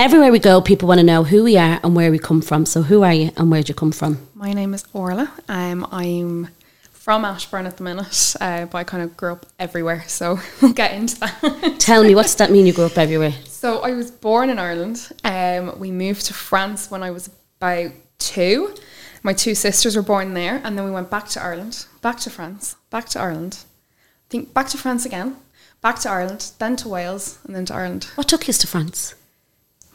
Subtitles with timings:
[0.00, 2.64] Everywhere we go, people want to know who we are and where we come from.
[2.64, 4.26] So, who are you and where did you come from?
[4.32, 5.30] My name is Orla.
[5.46, 6.48] Um, I'm
[6.90, 10.72] from Ashbourne at the minute, uh, but I kind of grew up everywhere, so we'll
[10.72, 11.76] get into that.
[11.78, 13.34] Tell me, what's that mean you grew up everywhere?
[13.44, 15.12] So I was born in Ireland.
[15.22, 18.74] Um, we moved to France when I was about two.
[19.22, 22.30] My two sisters were born there, and then we went back to Ireland, back to
[22.30, 23.64] France, back to Ireland.
[23.92, 25.36] I think back to France again,
[25.82, 28.04] back to Ireland, then to Wales, and then to Ireland.
[28.14, 29.14] What took you to France?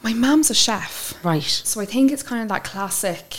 [0.02, 1.14] My mum's a chef.
[1.24, 1.42] Right.
[1.42, 3.36] So I think it's kind of that classic,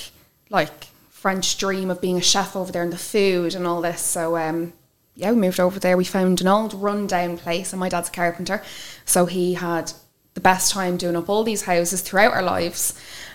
[0.50, 4.02] like French dream of being a chef over there and the food and all this.
[4.02, 4.73] So um,
[5.17, 5.97] yeah, we moved over there.
[5.97, 8.61] We found an old rundown place, and my dad's a carpenter,
[9.03, 9.91] so he had
[10.35, 12.94] the best time doing up all these houses throughout our lives,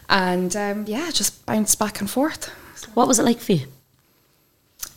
[0.09, 2.47] and um, yeah, just bounced back and forth.
[2.95, 3.67] What was it like for you?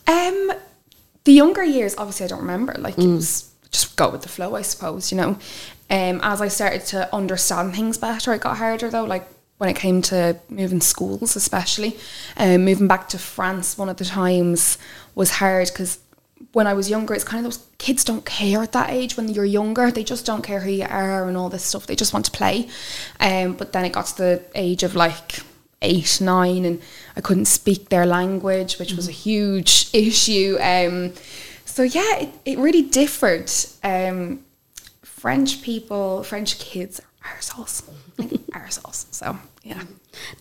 [0.06, 0.52] Um,
[1.24, 2.74] the younger years, obviously, I don't remember.
[2.78, 5.10] Like it was just go with the flow, I suppose.
[5.10, 5.38] You know,
[5.90, 9.04] um, as I started to understand things better, it got harder though.
[9.04, 11.96] Like when it came to moving schools, especially,
[12.36, 14.78] um, moving back to France, one of the times
[15.14, 15.98] was hard because
[16.52, 19.28] when I was younger, it's kind of those kids don't care at that age when
[19.28, 19.90] you're younger.
[19.90, 21.86] They just don't care who you are and all this stuff.
[21.86, 22.68] They just want to play.
[23.20, 25.40] Um, but then it got to the age of like
[25.82, 26.82] eight, nine, and
[27.16, 30.58] I couldn't speak their language, which was a huge issue.
[30.60, 31.12] Um,
[31.64, 33.50] so yeah, it, it really differed.
[33.82, 34.44] Um,
[35.20, 37.82] French people, French kids are arseholes.
[38.18, 39.06] Like arseholes.
[39.12, 39.82] So yeah.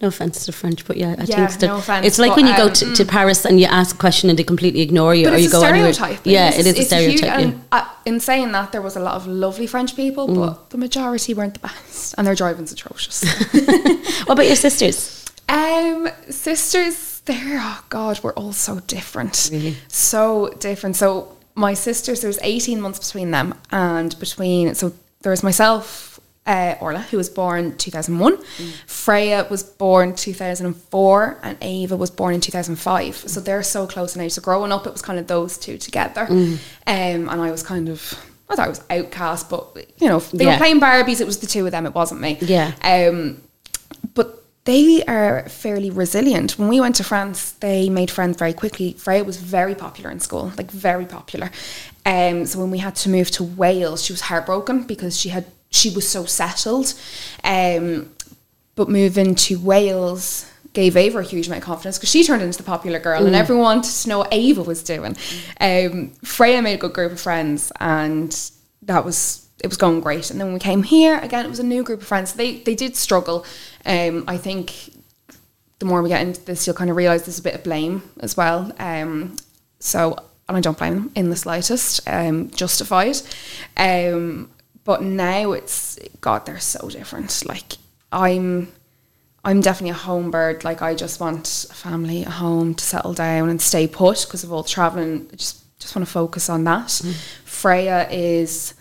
[0.01, 2.37] No offense to French, but yeah, I Yeah, think it's, no offence, it's like but,
[2.37, 4.81] when you go um, to, to Paris and you ask a question and they completely
[4.81, 6.17] ignore you, But or it's you a go anywhere.
[6.23, 7.39] Yeah, it is a it's huge- yeah.
[7.39, 10.35] and, uh, in saying that, there was a lot of lovely French people, Mm.
[10.35, 13.23] but the majority weren't the best, and their driving's atrocious.
[14.25, 15.25] What about your sisters?
[15.49, 19.35] Um, sisters, they're oh god, we're all so different.
[19.89, 20.95] So different.
[20.95, 26.19] So my sisters, there was eighteen months between them, and between so there was myself,
[26.45, 28.37] uh, Orla, who was born two thousand one.
[28.85, 33.15] Freya was born two thousand and four, and Ava was born in two thousand five.
[33.15, 34.33] So they're so close in age.
[34.33, 37.89] So growing up, it was kind of those two together, um, and I was kind
[37.89, 38.13] of.
[38.47, 40.51] I thought I was outcast, but you know, they Yeah.
[40.51, 41.19] were playing Barbies.
[41.19, 41.87] It was the two of them.
[41.87, 42.37] It wasn't me.
[42.41, 42.73] Yeah.
[42.83, 43.41] Um,
[44.65, 46.57] they are fairly resilient.
[46.57, 48.93] When we went to France, they made friends very quickly.
[48.93, 51.51] Freya was very popular in school, like very popular.
[52.05, 55.45] Um, so when we had to move to Wales, she was heartbroken because she had
[55.69, 56.93] she was so settled.
[57.43, 58.11] Um,
[58.75, 62.57] but moving to Wales gave Ava a huge amount of confidence because she turned into
[62.57, 65.15] the popular girl and everyone wanted to know what Ava was doing.
[65.61, 70.29] Um, Freya made a good group of friends and that was it was going great.
[70.29, 72.33] And then when we came here, again, it was a new group of friends.
[72.33, 73.45] They they did struggle.
[73.83, 74.93] Um, I think
[75.79, 78.03] the more we get into this, you'll kind of realise there's a bit of blame
[78.19, 78.71] as well.
[78.77, 79.35] Um,
[79.79, 80.15] so,
[80.47, 83.17] and I don't blame them in the slightest, um, justified.
[83.75, 84.51] Um,
[84.83, 87.43] but now it's, God, they're so different.
[87.45, 87.73] Like,
[88.11, 88.71] I'm,
[89.43, 90.63] I'm definitely a home bird.
[90.63, 94.43] Like, I just want a family, a home to settle down and stay put because
[94.43, 95.27] of all the traveling.
[95.33, 97.01] I just, just want to focus on that.
[97.43, 98.75] Freya is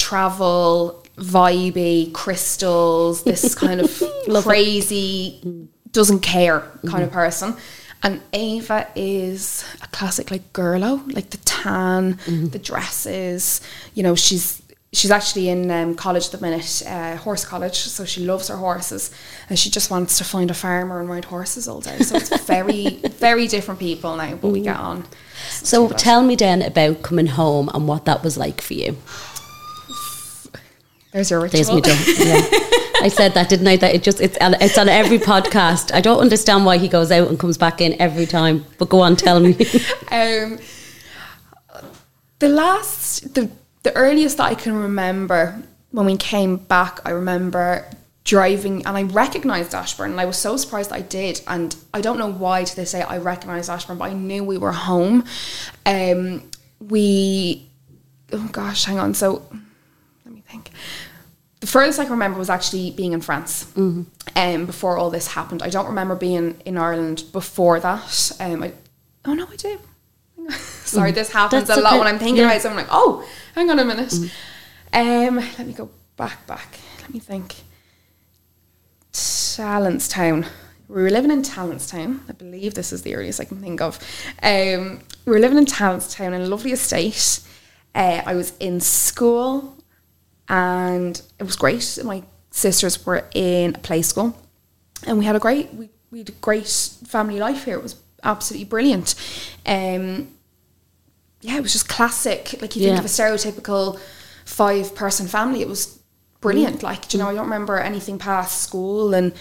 [0.00, 4.02] travel, vibey, crystals, this kind of
[4.42, 7.54] crazy, doesn't care kind of person.
[8.02, 13.60] And Ava is a classic like girlo, like the tan, the dresses.
[13.94, 14.62] You know, she's
[14.92, 17.76] she's actually in um, college at the minute, uh, horse college.
[17.76, 19.10] So she loves her horses,
[19.50, 21.98] and she just wants to find a farmer and ride horses all day.
[21.98, 22.86] So it's very
[23.18, 25.04] very different people now, but we get on.
[25.50, 28.96] So tell me then about coming home and what that was like for you.
[31.12, 31.76] There's your There's ritual.
[31.76, 31.98] me done.
[32.18, 32.46] Yeah.
[33.02, 33.76] I said that, didn't I?
[33.76, 35.92] That it just it's on, it's on every podcast.
[35.92, 38.64] I don't understand why he goes out and comes back in every time.
[38.78, 39.56] But go on, tell me.
[40.12, 40.58] Um,
[42.40, 43.48] the last, the
[43.84, 45.62] the earliest that I can remember
[45.92, 47.88] when we came back, I remember
[48.24, 51.40] driving and I recognized Ashbourne and I was so surprised I did.
[51.46, 54.58] And I don't know why to this day I recognized Ashbourne, but I knew we
[54.58, 55.24] were home.
[55.86, 57.68] Um, we,
[58.32, 59.14] oh gosh, hang on.
[59.14, 59.42] So
[60.50, 60.70] think.
[61.60, 65.62] The furthest I can remember was actually being in France um, before all this happened.
[65.62, 68.32] I don't remember being in Ireland before that.
[68.40, 68.72] Um, I,
[69.26, 69.78] oh no, I do.
[70.50, 71.98] Sorry, this happens That's a lot okay.
[71.98, 72.50] when I'm thinking Yeah.
[72.50, 74.14] about something I'm like, oh, hang on a minute.
[74.92, 76.78] Um, let me go back, back.
[77.02, 77.56] Let me think.
[79.12, 80.46] Tallanstown.
[80.88, 82.20] We were living in Tallanstown.
[82.28, 83.98] I believe this is the earliest I can think of.
[84.42, 87.40] Um, we were living in Tallanstown in a lovely estate.
[87.94, 89.76] Uh, I was in school
[90.50, 91.98] and it was great.
[92.04, 94.36] My sisters were in a play school
[95.06, 96.68] and we had a great we, we had a great
[97.06, 97.78] family life here.
[97.78, 99.14] It was absolutely brilliant.
[99.64, 100.34] Um,
[101.40, 102.60] yeah, it was just classic.
[102.60, 103.98] Like you think of a stereotypical
[104.44, 105.62] five person family.
[105.62, 106.00] It was
[106.40, 106.82] brilliant.
[106.82, 109.32] Like, you know, I don't remember anything past school and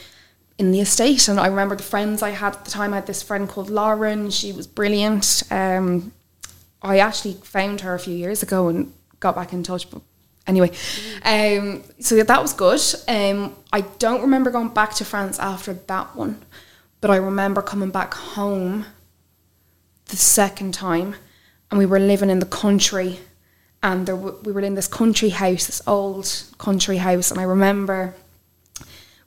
[0.60, 1.28] in the estate.
[1.28, 2.94] And I remember the friends I had at the time.
[2.94, 4.30] I had this friend called Lauren.
[4.30, 5.44] She was brilliant.
[5.50, 6.12] Um,
[6.82, 9.90] I actually found her a few years ago and got back in touch.
[9.90, 10.02] But
[10.50, 10.72] anyway,
[11.24, 12.82] um, so that was good.
[13.08, 16.42] Um, I don't remember going back to France after that one,
[17.00, 18.86] but I remember coming back home
[20.08, 21.16] the second time,
[21.70, 23.20] and we were living in the country,
[23.82, 27.44] and there w- we were in this country house, this old country house, and I
[27.44, 28.16] remember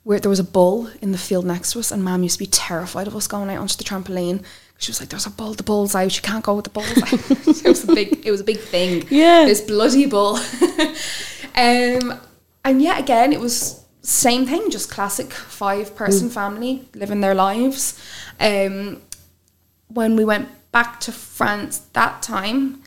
[0.03, 2.45] where there was a bull in the field next to us, and Mum used to
[2.45, 4.43] be terrified of us going out onto the trampoline.
[4.77, 5.53] She was like, "There's a bull.
[5.53, 6.15] The bull's out.
[6.15, 8.25] You can't go with the bull." it was a big.
[8.25, 9.05] It was a big thing.
[9.09, 9.45] Yeah.
[9.45, 10.37] this bloody bull.
[11.55, 12.19] um,
[12.65, 17.99] and yet again, it was same thing, just classic five person family living their lives.
[18.39, 19.01] Um,
[19.87, 22.83] when we went back to France that time,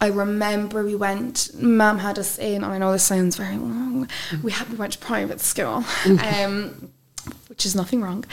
[0.00, 1.50] I remember we went.
[1.54, 4.08] Mum had us in, and I know this sounds very wrong.
[4.42, 6.92] We had we went to private school, um,
[7.48, 8.24] which is nothing wrong,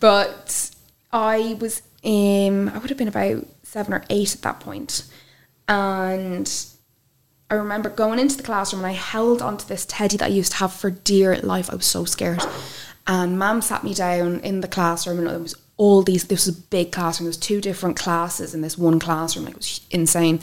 [0.00, 0.70] but
[1.12, 2.68] I was in.
[2.68, 5.04] I would have been about seven or eight at that point,
[5.68, 6.50] and
[7.50, 10.52] I remember going into the classroom and I held onto this teddy that I used
[10.52, 11.70] to have for dear life.
[11.70, 12.42] I was so scared.
[13.06, 16.58] And mum sat me down in the classroom and there was all these this was
[16.58, 17.24] a big classroom.
[17.24, 19.46] There was two different classes in this one classroom.
[19.46, 20.40] Like it was insane.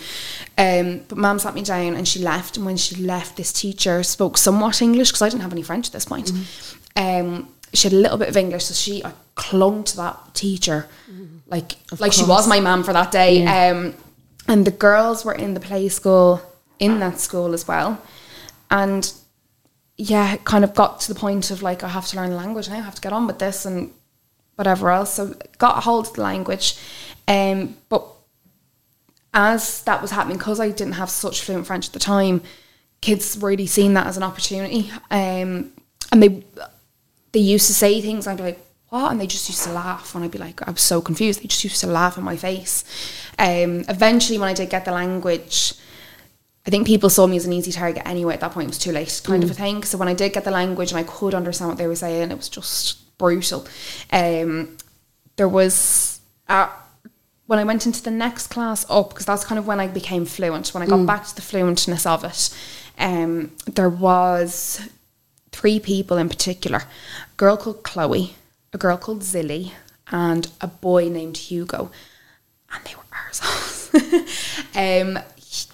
[0.57, 2.57] Um, but mum sat me down and she left.
[2.57, 5.87] And when she left, this teacher spoke somewhat English because I didn't have any French
[5.87, 6.31] at this point.
[6.95, 10.87] Um, she had a little bit of English, so she I clung to that teacher.
[11.47, 13.45] Like like she was my mum for that day.
[13.45, 13.93] Um,
[14.47, 16.41] and the girls were in the play school
[16.79, 18.01] in that school as well,
[18.69, 19.11] and
[19.97, 22.35] yeah, it kind of got to the point of like I have to learn the
[22.35, 23.91] language now, I have to get on with this and
[24.55, 25.13] whatever else.
[25.13, 26.77] So got a hold of the language,
[27.27, 28.05] um, but
[29.33, 32.41] as that was happening, because I didn't have such fluent French at the time,
[33.01, 35.71] kids really seen that as an opportunity, um,
[36.11, 36.43] and they
[37.35, 38.25] they used to say things.
[38.25, 40.65] And I'd be like, "What?" and they just used to laugh, and I'd be like,
[40.67, 42.83] "I was so confused." They just used to laugh in my face.
[43.37, 45.73] Um, eventually, when I did get the language,
[46.65, 48.35] I think people saw me as an easy target anyway.
[48.35, 49.83] At that point, it was too late, kind of a thing.
[49.83, 52.31] So when I did get the language and I could understand what they were saying,
[52.31, 53.67] it was just brutal.
[54.11, 54.77] Um,
[55.35, 56.69] there was uh,
[57.47, 60.25] when I went into the next class up because that's kind of when I became
[60.25, 60.73] fluent.
[60.73, 62.49] When I got back to the fluentness of it,
[62.97, 64.81] um, there was
[65.51, 66.83] three people in particular:
[67.37, 68.35] girl called Chloe,
[68.73, 69.71] a girl called Zilly,
[70.11, 71.91] and a boy named Hugo,
[72.71, 73.91] and they were arseholes.
[74.75, 75.19] um,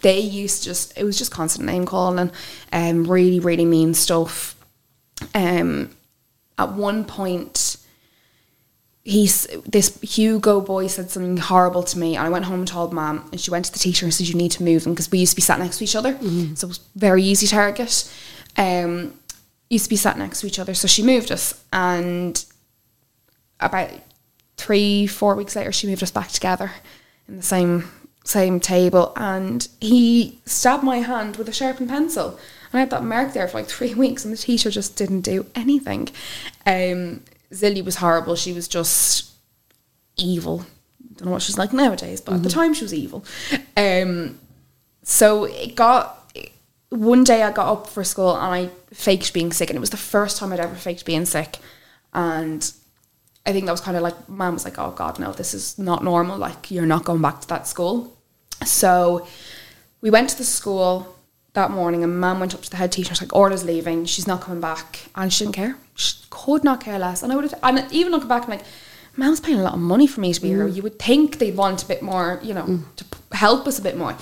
[0.02, 2.32] they used to just it was just constant name calling,
[2.72, 4.56] um, really really mean stuff.
[5.36, 5.92] Um,
[6.58, 7.78] at one point
[9.04, 12.94] he's this Hugo boy said something horrible to me, and I went home and told
[12.94, 15.12] mom, and she went to the teacher and said you need to move him because
[15.12, 16.18] we used to be sat next to each other,
[16.56, 18.12] so it was very easy target.
[18.58, 19.14] Um,
[19.72, 22.44] used to be sat next to each other, so she moved us, and
[23.60, 23.90] about
[24.58, 26.72] three four weeks later, she moved us back together
[27.28, 27.90] in the same
[28.24, 32.40] same table, and he stabbed my hand with a sharpened pencil.
[32.72, 35.22] And I had that mark there for like three weeks, and the teacher just didn't
[35.22, 36.10] do anything.
[36.66, 38.36] Um, Zilly was horrible.
[38.36, 39.32] She was just
[40.18, 40.66] evil.
[41.16, 43.26] Don't know what she's like nowadays, but at the time she was evil.
[43.76, 44.40] Um,
[45.04, 46.21] so it got
[46.92, 49.90] one day I got up for school and I faked being sick, and it was
[49.90, 51.58] the first time I'd ever faked being sick,
[52.14, 52.70] and
[53.46, 55.80] I think that was kind of like mom was like, "Oh God, no, this is
[55.80, 56.38] not normal.
[56.38, 58.16] Like you're not going back to that school."
[58.66, 59.26] So
[60.02, 61.16] we went to the school
[61.54, 63.16] that morning, and mom went up to the head teacher.
[63.22, 64.04] like, "Orla's leaving.
[64.06, 65.78] She's not coming back," and she didn't care.
[65.96, 67.24] She could not care less.
[67.24, 68.66] And I would have, and even looking back, I'm like,
[69.16, 70.68] "Mom's paying a lot of money for me to be here.
[70.68, 70.76] Mm.
[70.76, 72.84] You would think they'd want a bit more, you know, mm.
[72.98, 74.18] to help us a bit more."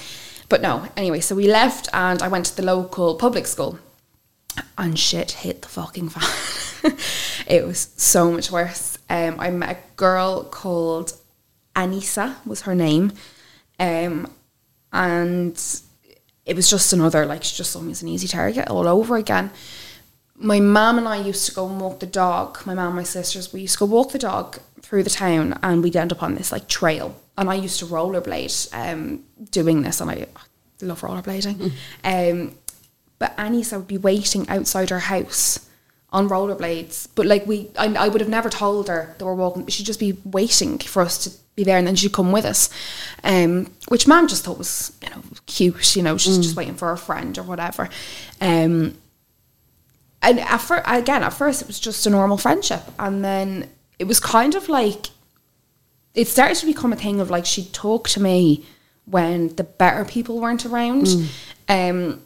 [0.50, 0.88] But no.
[0.98, 3.80] Anyway, so we left, and I went to the local public school
[4.78, 6.94] and shit hit the fucking fan.
[7.48, 8.98] it was so much worse.
[9.10, 11.14] Um, I met a girl called
[11.76, 13.14] Anissa was her name,
[13.80, 14.32] um,
[14.92, 15.82] and
[16.46, 19.16] it was just another like she just saw me as an easy target all over
[19.18, 19.52] again.
[20.36, 22.60] My mum and I used to go and walk the dog.
[22.66, 25.60] My mum and my sisters, we used to go walk the dog through the town,
[25.62, 27.16] and we'd end up on this like trail.
[27.38, 30.26] And I used to rollerblade, um, doing this, and I
[30.82, 31.72] love rollerblading.
[32.04, 32.56] Um,
[33.20, 35.70] but Anissa would be waiting outside her house
[36.12, 37.08] on rollerblades.
[37.14, 39.68] But like we, I, I would have never told her that we're walking.
[39.68, 42.72] She'd just be waiting for us to be there, and then she'd come with us.
[43.24, 45.96] Um, which Mum just thought was you know cute.
[45.96, 47.90] You know, she's just waiting for her friend or whatever.
[48.42, 48.98] Um,
[50.24, 53.70] and at fir- again, at first it was just a normal friendship, and then
[54.00, 55.08] it was kind of like
[56.16, 58.66] it started to become a thing of like she'd talk to me
[59.06, 61.08] when the better people weren't around,
[61.68, 62.22] um,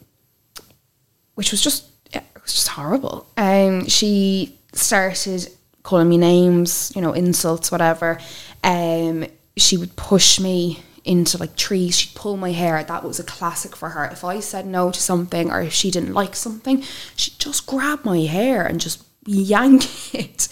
[1.34, 3.26] which was just it was just horrible.
[3.36, 5.48] Um, she started
[5.82, 8.18] calling me names, you know, insults, whatever.
[8.62, 9.26] Um,
[9.56, 11.98] she would push me into like trees.
[11.98, 12.82] She'd pull my hair.
[12.82, 14.04] That was a classic for her.
[14.06, 16.82] If I said no to something or if she didn't like something,
[17.16, 20.48] she'd just grab my hair and just yank it,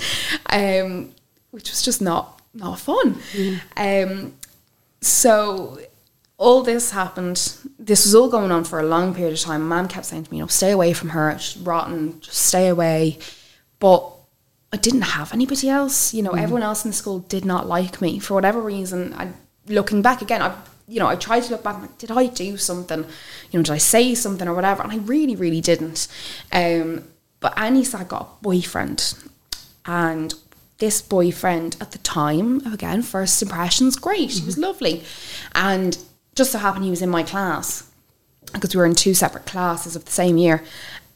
[0.50, 1.14] um,
[1.50, 3.18] which was just not not fun.
[3.76, 4.34] Um,
[5.00, 5.78] so
[6.38, 7.56] all this happened.
[7.78, 9.66] This was all going on for a long period of time.
[9.68, 11.36] Mum kept saying to me, "You know, stay away from her.
[11.38, 12.20] She's rotten.
[12.20, 13.18] Just stay away."
[13.78, 14.10] But
[14.72, 16.14] I didn't have anybody else.
[16.14, 19.12] You know, everyone else in the school did not like me for whatever reason.
[19.14, 19.32] I,
[19.66, 20.54] looking back again, I
[20.88, 21.80] you know I tried to look back.
[21.80, 23.00] Like, did I do something?
[23.50, 24.82] You know, did I say something or whatever?
[24.82, 26.08] And I really, really didn't.
[26.52, 27.04] Um,
[27.42, 29.14] but Anissa got a boyfriend,
[29.84, 30.32] and
[30.78, 34.30] this boyfriend at the time, again, first impressions, great.
[34.30, 35.04] He was lovely,
[35.54, 35.98] and
[36.34, 37.88] just so happened he was in my class
[38.52, 40.62] because we were in two separate classes of the same year.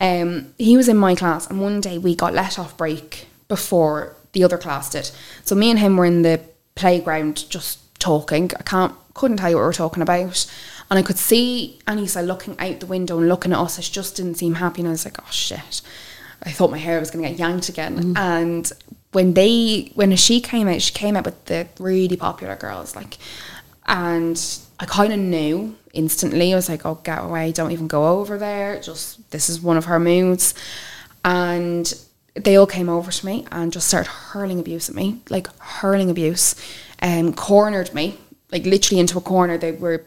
[0.01, 4.17] Um, he was in my class, and one day we got let off break before
[4.33, 5.11] the other class did.
[5.45, 6.41] So me and him were in the
[6.75, 8.51] playground just talking.
[8.59, 10.47] I can't couldn't tell you what we were talking about,
[10.91, 13.81] and I could see Anissa looking out the window and looking at us.
[13.81, 15.81] She just didn't seem happy, and I was like, "Oh shit!"
[16.47, 18.15] I thought my hair was going to get yanked again.
[18.17, 18.71] And
[19.13, 23.19] when they when she came out, she came out with the really popular girls, like,
[23.87, 24.41] and
[24.79, 26.53] I kind of knew instantly.
[26.53, 27.51] I was like, "Oh, get away!
[27.53, 28.81] Don't even go over there.
[28.81, 30.55] Just this is one of her moods."
[31.25, 31.93] And
[32.35, 36.11] they all came over to me and just started hurling abuse at me, like hurling
[36.11, 36.55] abuse,
[37.01, 38.19] and um, cornered me,
[38.53, 39.59] like literally into a corner.
[39.59, 40.05] They were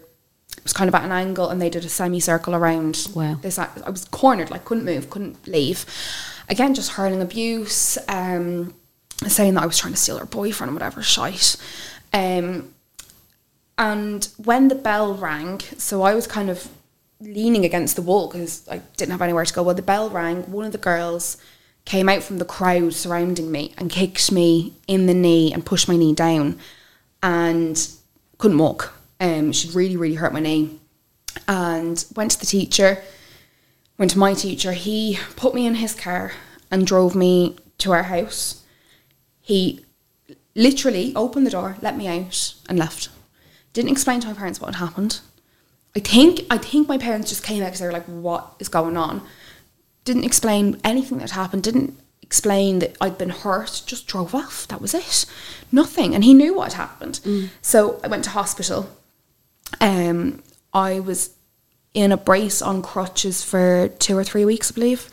[0.60, 3.08] it was kind of at an angle, and they did a semicircle around.
[3.16, 3.36] Wow.
[3.42, 5.86] This I I was cornered, like couldn't move, couldn't leave.
[6.50, 8.74] Again, just hurling abuse, um,
[9.26, 11.56] saying that I was trying to steal her boyfriend, or whatever shite.
[12.12, 12.74] Um,
[13.78, 16.68] and when the bell rang, so I was kind of
[17.22, 19.64] leaning against the wall because I didn't have anywhere to go.
[19.64, 20.44] Well, the bell rang.
[20.52, 21.38] One of the girls
[21.86, 25.88] came out from the crowd surrounding me and kicked me in the knee and pushed
[25.88, 26.60] my knee down,
[27.24, 27.90] and
[28.38, 28.94] couldn't walk.
[29.20, 30.80] Um, she'd really, really hurt my knee,
[31.48, 33.04] and went to the teacher.
[33.98, 34.72] Went to my teacher.
[34.72, 36.32] He put me in his car
[36.72, 38.64] and drove me to our house.
[39.42, 39.86] He
[40.56, 43.10] literally opened the door, let me out, and left.
[43.74, 45.20] Didn't explain to my parents what had happened.
[45.96, 48.70] I think I think my parents just came out because they were like, "What is
[48.70, 49.22] going on?"
[50.06, 51.64] Didn't explain anything that happened.
[51.64, 53.82] Didn't explain that I'd been hurt.
[53.86, 54.68] Just drove off.
[54.68, 55.26] That was it.
[55.72, 56.14] Nothing.
[56.16, 57.20] And he knew what had happened.
[57.62, 58.90] So I went to hospital.
[59.82, 60.42] Um,
[60.74, 61.32] I was
[61.94, 65.10] in a brace on crutches for two or three weeks, I believe.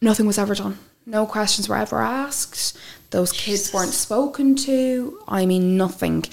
[0.00, 0.78] Nothing was ever done.
[1.06, 2.76] No questions were ever asked.
[3.10, 5.20] Those kids weren't spoken to.
[5.28, 6.24] I mean, nothing.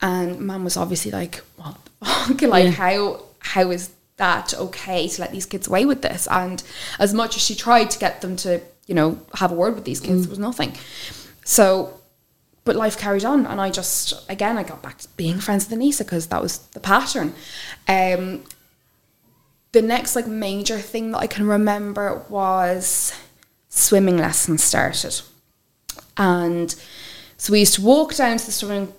[0.00, 1.76] And mum was obviously like, "What?
[2.42, 2.70] like, Yeah.
[2.70, 6.62] how how is that okay to let these kids away with this?" And
[6.98, 9.84] as much as she tried to get them to, you know, have a word with
[9.84, 10.74] these kids, there was nothing.
[11.44, 11.97] So
[12.68, 15.78] but life carried on and I just again I got back to being friends with
[15.78, 17.32] Anissa because that was the pattern.
[17.88, 18.44] Um
[19.72, 23.18] the next like major thing that I can remember was
[23.70, 25.22] swimming lessons started.
[26.18, 26.74] And
[27.38, 28.92] so we used to walk down to the swimming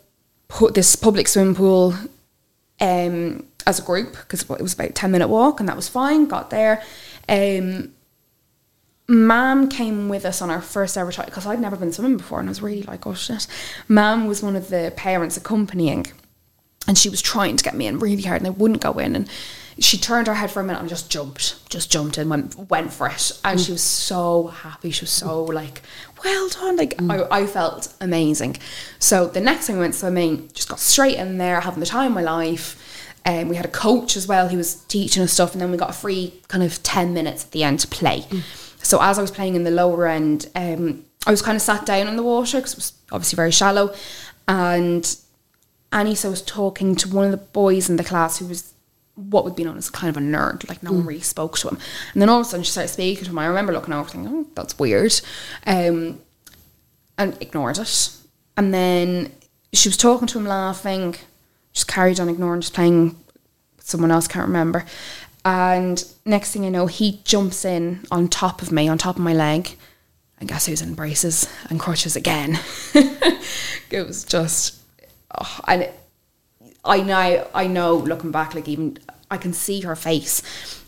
[0.47, 1.93] pu- this public swimming pool
[2.81, 5.87] um as a group because it was about a 10 minute walk and that was
[5.87, 6.81] fine got there
[7.27, 7.93] um
[9.09, 12.39] Mam came with us on our first ever trip because I'd never been swimming before
[12.39, 13.47] and I was really like, oh shit.
[13.87, 16.05] Mam was one of the parents accompanying
[16.87, 19.15] and she was trying to get me in really hard and I wouldn't go in
[19.15, 19.27] and
[19.79, 22.93] she turned her head for a minute and just jumped, just jumped and went went
[22.93, 23.31] for it.
[23.43, 24.91] And she was so happy.
[24.91, 25.81] She was so like,
[26.23, 26.75] well done.
[26.75, 28.57] Like I, I felt amazing.
[28.99, 32.11] So the next time we went swimming, just got straight in there, having the time
[32.11, 33.07] of my life.
[33.25, 34.47] Um, we had a coach as well.
[34.47, 37.45] He was teaching us stuff, and then we got a free kind of ten minutes
[37.45, 38.25] at the end to play.
[38.81, 41.85] So as I was playing in the lower end, um, I was kind of sat
[41.85, 43.93] down in the water because it was obviously very shallow,
[44.47, 45.03] and
[45.91, 48.73] Anissa was talking to one of the boys in the class who was
[49.15, 51.67] what would be known as kind of a nerd, like no one really spoke to
[51.67, 51.77] him.
[52.13, 53.39] And then all of a sudden she started speaking to him.
[53.39, 55.19] I remember looking over thinking, oh, that's weird.
[55.67, 56.21] Um,
[57.17, 58.11] and ignored it.
[58.55, 59.33] And then
[59.73, 61.15] she was talking to him, laughing,
[61.73, 63.17] just carried on ignoring, just playing
[63.79, 64.85] someone else, can't remember.
[65.49, 69.23] And next thing I know, he jumps in on top of me, on top of
[69.23, 69.77] my leg.
[70.39, 72.59] And guess who's in braces and crutches again?
[72.93, 74.79] it was just,
[75.35, 75.99] oh, and it,
[76.85, 78.99] I know, I know, looking back, like even
[79.31, 80.43] I can see her face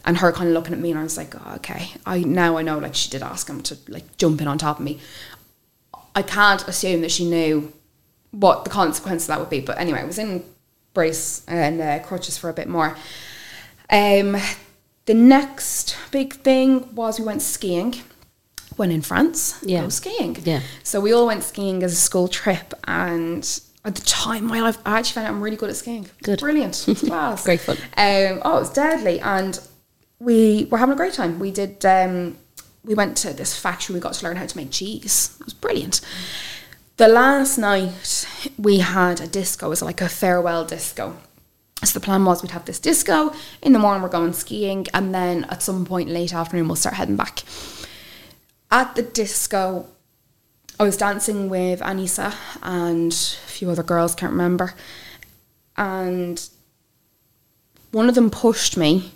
[0.06, 2.58] and her kind of looking at me, and I was like, oh, okay, I now
[2.58, 5.00] I know, like she did ask him to like jump in on top of me.
[6.14, 7.74] I can't assume that she knew
[8.30, 10.46] what the consequence of that would be, but anyway, I was in
[10.94, 12.96] brace and uh, crutches for a bit more.
[13.92, 14.38] Um,
[15.06, 17.96] the next big thing was we went skiing.
[18.78, 19.82] When in France, Yeah.
[19.82, 20.38] go skiing.
[20.44, 20.62] Yeah.
[20.84, 23.44] So we all went skiing as a school trip, and
[23.84, 26.08] at the time, my life, I actually found out I'm really good at skiing.
[26.24, 26.40] Good.
[26.40, 27.78] brilliant, class, Great fun.
[27.98, 29.60] Um, oh, it was deadly, and
[30.20, 31.38] we were having a great time.
[31.38, 31.86] We did.
[31.86, 32.38] Um,
[32.86, 33.94] we went to this factory.
[33.94, 35.36] We got to learn how to make cheese.
[35.40, 36.00] It was brilliant.
[36.98, 38.26] The last night
[38.58, 39.68] we had a disco.
[39.68, 41.18] It was like a farewell disco.
[41.84, 44.04] So the plan was we'd have this disco in the morning.
[44.04, 47.44] We're going skiing, and then at some point late afternoon we'll start heading back.
[48.70, 49.88] At the disco,
[50.80, 54.74] I was dancing with Anissa and a few other girls, can't remember.
[55.76, 56.48] And
[57.92, 59.12] one of them pushed me,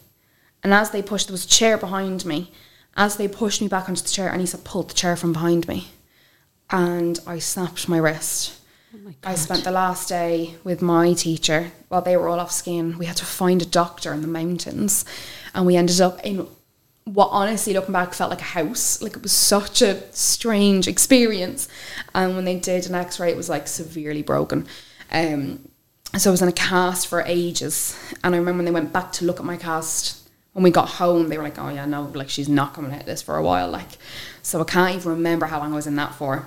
[0.63, 2.51] and as they pushed, there was a chair behind me.
[2.97, 5.89] As they pushed me back onto the chair, Anissa pulled the chair from behind me,
[6.71, 8.59] and I snapped my wrist.
[9.23, 12.97] I spent the last day with my teacher while they were all off skiing.
[12.97, 15.05] We had to find a doctor in the mountains,
[15.53, 16.47] and we ended up in
[17.05, 19.01] what honestly looking back felt like a house.
[19.01, 21.67] Like it was such a strange experience.
[22.13, 24.67] And when they did an X-ray, it was like severely broken.
[25.11, 25.69] Um,
[26.17, 29.11] so I was in a cast for ages, and I remember when they went back
[29.13, 30.21] to look at my cast.
[30.53, 33.01] When we got home, they were like, "Oh yeah, no, like she's not coming out
[33.01, 33.97] of this for a while." Like,
[34.41, 36.45] so I can't even remember how long I was in that for.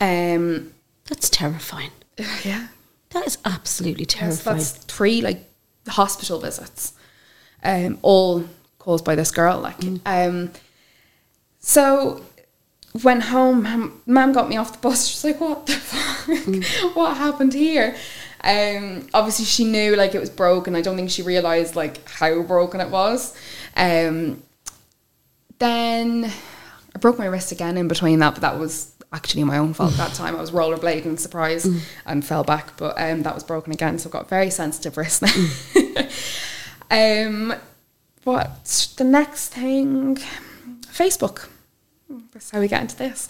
[0.00, 0.72] Um,
[1.08, 1.90] That's terrifying.
[2.44, 2.68] yeah,
[3.10, 4.56] That is absolutely Yes, terrifying.
[4.58, 5.48] that's three like
[5.88, 6.92] hospital visits,
[7.64, 8.44] um, all
[8.78, 9.58] caused by this girl.
[9.60, 10.50] Like, um,
[11.58, 12.24] so
[13.02, 14.00] went home.
[14.06, 15.06] Mum- got me off the bus.
[15.08, 16.94] She's like, "What the fuck?
[16.96, 17.96] what happened here?"
[18.44, 20.74] Um, obviously, she knew like it was broken.
[20.76, 23.36] I don't think she realized like how broken it was.
[23.76, 24.42] Um,
[25.58, 26.30] then
[26.94, 29.94] I broke my wrist again in between that, but that was actually my own fault
[29.94, 30.36] that time.
[30.36, 31.68] I was rollerblading, surprise,
[32.06, 33.98] and fell back, but um, that was broken again.
[33.98, 36.06] So I've got very sensitive wrist now.
[36.90, 37.54] um,
[38.24, 40.18] what the next thing?
[40.86, 41.48] Facebook.
[42.32, 43.28] That's how we get into this.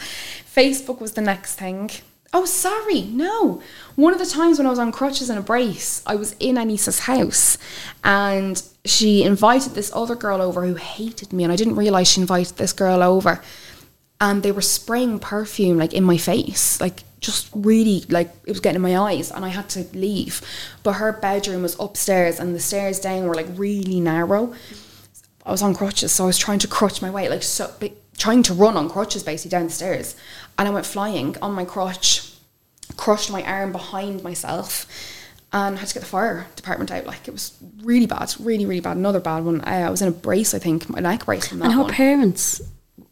[0.55, 1.91] Facebook was the next thing.
[2.35, 3.63] Oh, sorry, no.
[3.95, 6.57] One of the times when I was on crutches and a brace, I was in
[6.57, 7.59] Anissa's house
[8.03, 12.21] and she invited this other girl over who hated me, and I didn't realize she
[12.21, 13.43] invited this girl over.
[14.23, 18.61] And they were spraying perfume like in my face, like just really like it was
[18.61, 20.41] getting in my eyes, and I had to leave.
[20.85, 24.55] But her bedroom was upstairs, and the stairs down were like really narrow.
[25.45, 27.73] I was on crutches, so I was trying to crutch my way, like so,
[28.17, 30.15] trying to run on crutches basically down the stairs,
[30.57, 32.33] and I went flying on my crutch,
[32.97, 34.87] crushed my arm behind myself,
[35.53, 37.07] and had to get the fire department out.
[37.07, 38.97] Like it was really bad, really really bad.
[38.97, 39.63] Another bad one.
[39.63, 41.83] Uh, I was in a brace, I think, my neck brace from that and her
[41.83, 41.93] one.
[41.93, 42.63] parents,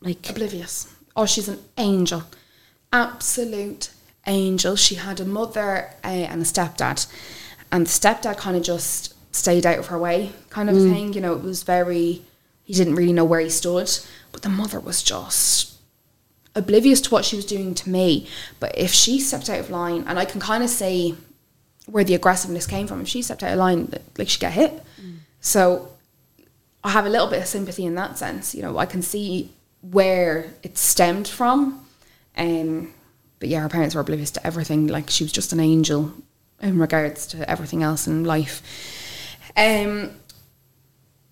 [0.00, 0.86] like, Oblivious.
[1.16, 2.24] Oh, she's an angel,
[2.92, 3.90] absolute
[4.26, 4.76] angel.
[4.76, 7.06] She had a mother uh, and a stepdad,
[7.72, 11.12] and the stepdad kind of just stayed out of her way, kind of thing.
[11.12, 12.22] You know, it was very.
[12.64, 13.90] He didn't really know where he stood,
[14.30, 15.76] but the mother was just
[16.54, 18.28] oblivious to what she was doing to me.
[18.60, 21.14] But if she stepped out of line, and I can kind of say
[21.86, 24.82] where the aggressiveness came from, if she stepped out of line, like she'd get hit.
[25.40, 25.88] So
[26.84, 28.54] I have a little bit of sympathy in that sense.
[28.54, 29.50] You know, I can see
[29.82, 31.84] where it stemmed from.
[32.36, 32.92] Um,
[33.38, 34.86] but yeah, her parents were oblivious to everything.
[34.86, 36.12] Like she was just an angel
[36.60, 38.62] in regards to everything else in life.
[39.56, 40.10] Um,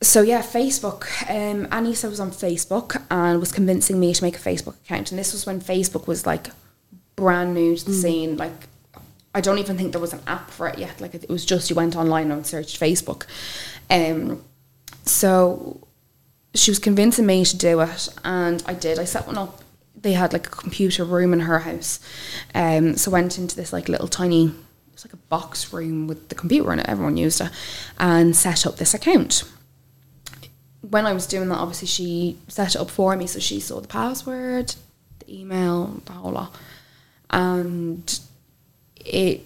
[0.01, 1.07] so yeah, Facebook.
[1.29, 5.11] Um, Anissa was on Facebook and was convincing me to make a Facebook account.
[5.11, 6.49] And this was when Facebook was like
[7.17, 8.37] brand new to the scene.
[8.37, 8.69] Like
[9.35, 11.01] I don't even think there was an app for it yet.
[11.01, 13.27] Like it was just you went online and searched Facebook.
[13.91, 14.45] Um,
[15.05, 15.88] so
[16.55, 18.99] she was convincing me to do it, and I did.
[18.99, 19.61] I set one up.
[20.01, 22.01] They had like a computer room in her house,
[22.55, 24.53] um, so went into this like little tiny,
[24.93, 26.89] it's like a box room with the computer in it.
[26.89, 27.51] Everyone used it,
[27.99, 29.45] and set up this account.
[30.83, 33.81] when I was doing that, obviously she set it up for me, so she saw
[33.81, 34.75] the password,
[35.19, 36.55] the email, the whole lot,
[37.31, 38.21] and
[38.97, 39.45] it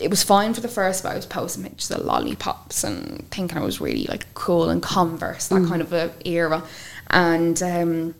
[0.00, 3.58] it was fine for the first, but I was posting pictures of lollipops and thinking
[3.58, 6.62] I was really like cool and Converse, that kind of a era,
[7.10, 8.14] and um,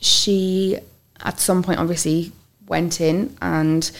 [0.00, 0.78] she
[1.20, 2.32] at some point obviously
[2.66, 3.90] went in and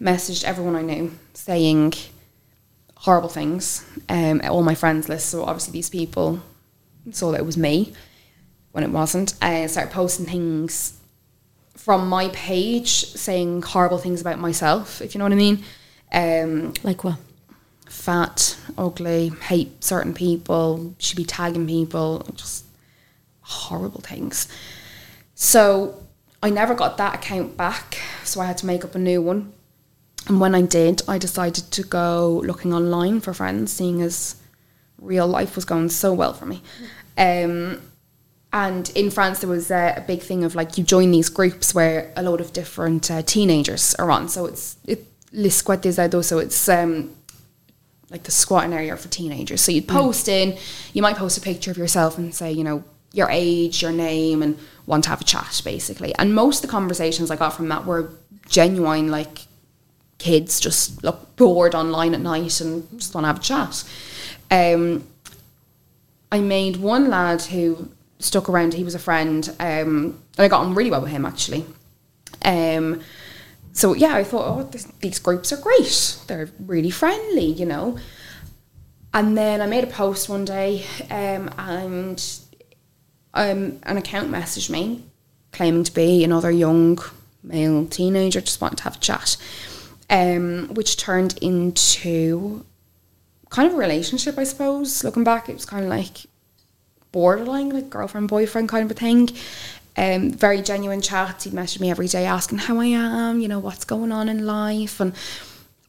[0.00, 1.94] messaged everyone I knew saying
[2.96, 3.84] horrible things.
[4.08, 5.28] Um, all my friends list.
[5.28, 6.40] So obviously these people
[7.12, 7.92] saw that it was me
[8.72, 9.34] when it wasn't.
[9.40, 10.98] I started posting things
[11.74, 15.62] from my page saying horrible things about myself, if you know what I mean.
[16.12, 17.18] Um, Like what?
[17.88, 22.64] fat, ugly, hate certain people, should be tagging people, just
[23.42, 24.48] horrible things.
[25.34, 26.02] So
[26.42, 29.52] I never got that account back, so I had to make up a new one.
[30.28, 34.36] And when I did, I decided to go looking online for friends, seeing as
[35.00, 36.62] real life was going so well for me.
[37.16, 37.80] Um,
[38.52, 41.74] and in France, there was uh, a big thing of like you join these groups
[41.74, 44.28] where a lot of different uh, teenagers are on.
[44.28, 47.14] So it's it, Les Squat des Ados, so it's um,
[48.10, 49.60] like the squatting area for teenagers.
[49.60, 50.56] So you'd post in,
[50.92, 54.42] you might post a picture of yourself and say, you know, your age, your name,
[54.42, 56.14] and want to have a chat, basically.
[56.16, 58.10] And most of the conversations I got from that were
[58.48, 59.46] genuine, like
[60.18, 63.84] kids just look bored online at night and just want to have a chat.
[64.50, 65.06] Um,
[66.30, 68.74] I made one lad who stuck around.
[68.74, 71.64] He was a friend, um, and I got on really well with him actually.
[72.42, 73.00] Um,
[73.76, 76.18] so yeah, I thought, oh, this, these groups are great.
[76.26, 77.98] They're really friendly, you know.
[79.12, 82.22] And then I made a post one day, um, and
[83.34, 85.04] um, an account messaged me
[85.52, 86.98] claiming to be another young
[87.42, 89.36] male teenager, just wanting to have a chat,
[90.08, 92.64] um, which turned into
[93.50, 95.04] kind of a relationship, I suppose.
[95.04, 96.26] Looking back, it was kind of like
[97.12, 99.30] borderline, like girlfriend, boyfriend kind of a thing.
[99.96, 101.44] Um, very genuine chats.
[101.44, 104.44] He'd message me every day asking how I am, you know, what's going on in
[104.44, 105.00] life.
[105.00, 105.14] And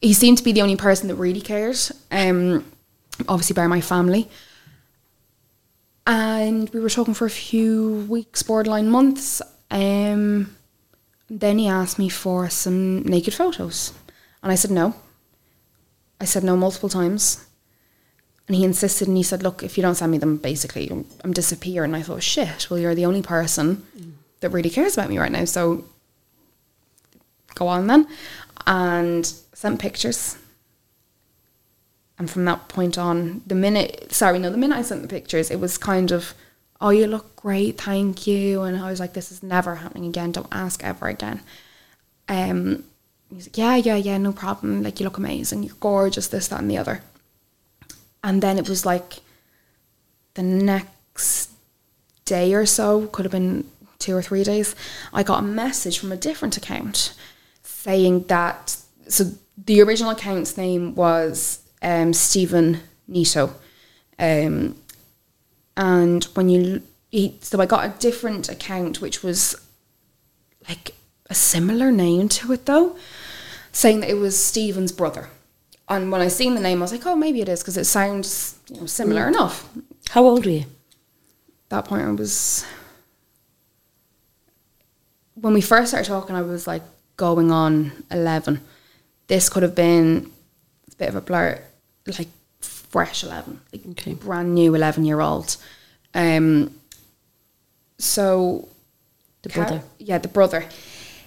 [0.00, 1.78] he seemed to be the only person that really cared.
[2.10, 2.64] Um,
[3.28, 4.28] obviously, by my family.
[6.06, 9.42] And we were talking for a few weeks, borderline months.
[9.70, 10.56] Um,
[11.28, 13.92] then he asked me for some naked photos.
[14.42, 14.94] And I said no.
[16.18, 17.44] I said no multiple times.
[18.48, 21.04] And he insisted and he said, Look, if you don't send me them, basically, I'm,
[21.22, 21.90] I'm disappearing.
[21.90, 23.86] And I thought, shit, well, you're the only person
[24.40, 25.44] that really cares about me right now.
[25.44, 25.84] So
[27.54, 28.08] go on then.
[28.66, 30.38] And sent pictures.
[32.18, 35.50] And from that point on, the minute, sorry, no, the minute I sent the pictures,
[35.50, 36.34] it was kind of,
[36.80, 38.62] oh, you look great, thank you.
[38.62, 40.32] And I was like, this is never happening again.
[40.32, 41.40] Don't ask ever again.
[42.28, 42.84] Um,
[43.32, 44.82] he's like, yeah, yeah, yeah, no problem.
[44.82, 45.62] Like, you look amazing.
[45.62, 47.02] You're gorgeous, this, that, and the other.
[48.22, 49.20] And then it was like
[50.34, 51.50] the next
[52.24, 54.74] day or so, could have been two or three days,
[55.12, 57.14] I got a message from a different account
[57.62, 58.76] saying that,
[59.08, 59.32] so
[59.66, 63.54] the original account's name was um, Stephen Nito.
[64.18, 64.76] Um,
[65.76, 69.54] and when you, he, so I got a different account which was
[70.68, 70.94] like
[71.30, 72.96] a similar name to it though,
[73.72, 75.28] saying that it was Stephen's brother.
[75.90, 77.84] And when I seen the name, I was like, oh, maybe it is because it
[77.86, 79.68] sounds you know, similar enough.
[80.10, 80.64] How old were you?
[81.70, 82.64] that point, I was.
[85.34, 86.82] When we first started talking, I was like
[87.16, 88.60] going on 11.
[89.28, 90.30] This could have been
[90.92, 91.62] a bit of a blur,
[92.18, 92.28] like
[92.60, 94.14] fresh 11, like Okay.
[94.14, 95.56] brand new 11 year old.
[96.14, 96.74] Um,
[97.98, 98.68] so
[99.42, 99.82] The Car- brother.
[99.98, 100.64] yeah, the brother.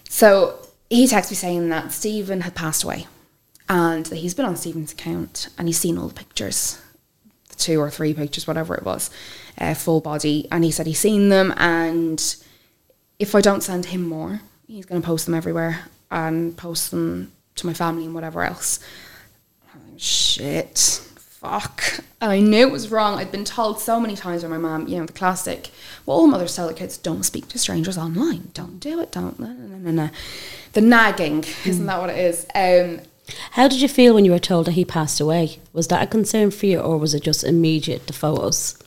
[0.10, 0.58] So
[0.90, 3.08] he texted me saying that Stephen had passed away
[3.72, 6.82] and he's been on Stephen's account and he's seen all the pictures,
[7.48, 9.10] the two or three pictures, whatever it was,
[9.58, 10.46] uh, full body.
[10.52, 12.36] And he said he's seen them and
[13.18, 17.32] if I don't send him more, he's going to post them everywhere and post them
[17.56, 18.82] to my family and whatever else.
[19.96, 20.78] Shit.
[21.16, 22.02] Fuck.
[22.20, 23.20] And I knew it was wrong.
[23.20, 25.70] I'd been told so many times by my mum, you know, the classic,
[26.06, 28.52] well, all mothers tell their kids, don't speak to strangers online.
[28.54, 29.14] Don't do it.
[29.14, 29.40] Don't.
[29.40, 30.10] No, no, no.
[30.74, 32.46] The nagging, isn't that what it is?
[32.54, 33.00] Um,
[33.52, 35.60] How did you feel when you were told that he passed away?
[35.74, 38.78] Was that a concern for you, or was it just immediate the photos?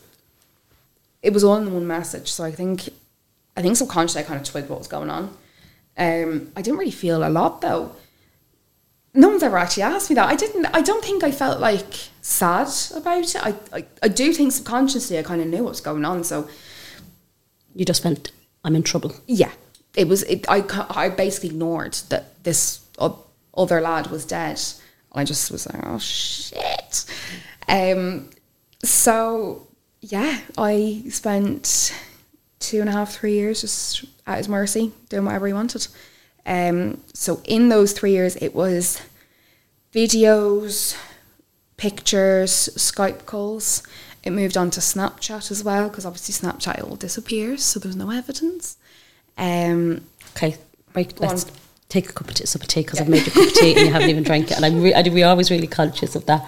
[1.23, 2.31] it was all in one message.
[2.31, 2.90] So I think,
[3.57, 5.35] I think subconsciously I kind of twigged what was going on.
[5.97, 7.97] Um, I didn't really feel a lot though.
[9.14, 10.29] No one's ever actually asked me that.
[10.29, 10.66] I didn't.
[10.66, 13.37] I don't think I felt like sad about it.
[13.37, 16.25] I, I, I do think subconsciously I kind of knew what was going on.
[16.25, 16.47] So
[17.75, 18.31] You just felt,
[18.62, 19.14] I'm in trouble.
[19.27, 19.53] yeah,
[19.97, 20.25] it was.
[20.25, 23.23] It, I I basically ignored that this o-
[23.57, 24.61] other lad was dead.
[25.12, 27.05] I just was like, oh shit.
[27.69, 28.31] Um.
[28.83, 29.67] So
[30.01, 31.95] yeah, I spent
[32.61, 35.87] two and a half, three years just at his mercy, doing whatever he wanted.
[36.47, 39.01] Um, so in those three years, it was
[39.95, 40.97] videos,
[41.77, 43.83] pictures, Skype calls.
[44.23, 48.11] It moved on to Snapchat as well because obviously Snapchat all disappears, so there's no
[48.11, 48.77] evidence.
[49.37, 50.03] Um,
[50.37, 50.57] Okay.
[50.93, 51.47] Go Let's.
[51.94, 53.72] Take a cup of tea, sup of tea because I've made a cup of tea
[53.76, 56.24] and you haven't even drank it, and I'm re- I, we're always really conscious of
[56.26, 56.42] that.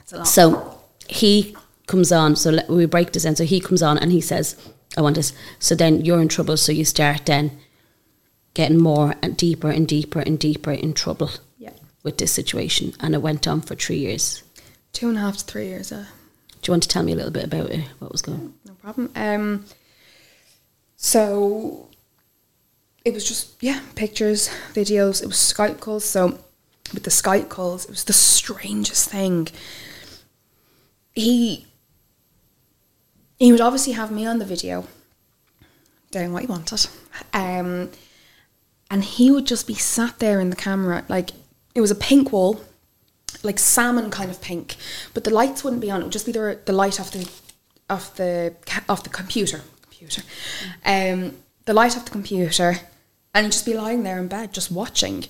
[0.00, 0.26] it's a lot.
[0.26, 0.78] So
[1.08, 1.56] he
[1.86, 2.36] comes on.
[2.36, 3.36] So let, we break this in.
[3.36, 4.56] So he comes on and he says,
[4.96, 6.56] "I want this." So then you're in trouble.
[6.56, 7.50] So you start then
[8.54, 13.14] getting more and deeper and deeper and deeper in trouble yeah, with this situation, and
[13.14, 14.42] it went on for three years.
[14.92, 15.92] two and a half to three years.
[15.92, 16.06] Uh,
[16.60, 17.84] Do you want to tell me a little bit about it?
[18.00, 18.40] What was going?
[18.40, 18.54] on?
[18.66, 19.06] no problem.
[19.14, 19.64] Um,
[20.96, 21.88] so
[23.04, 25.22] it was just yeah, pictures, videos.
[25.22, 26.04] It was Skype calls.
[26.04, 26.38] So
[26.92, 29.48] with the Skype calls, it was the strangest thing.
[31.14, 31.66] He
[33.38, 34.86] he would obviously have me on the video
[36.10, 36.86] doing what he wanted,
[37.32, 37.90] um,
[38.90, 41.30] and he would just be sat there in the camera like
[41.74, 42.60] it was a pink wall
[43.42, 44.76] like salmon kind of pink,
[45.14, 46.00] but the lights wouldn't be on.
[46.00, 47.28] It would just be the the light off the
[47.88, 48.54] off the
[48.88, 50.22] off the computer computer,
[50.84, 52.76] um, the light off the computer,
[53.34, 55.24] and he'd just be lying there in bed just watching,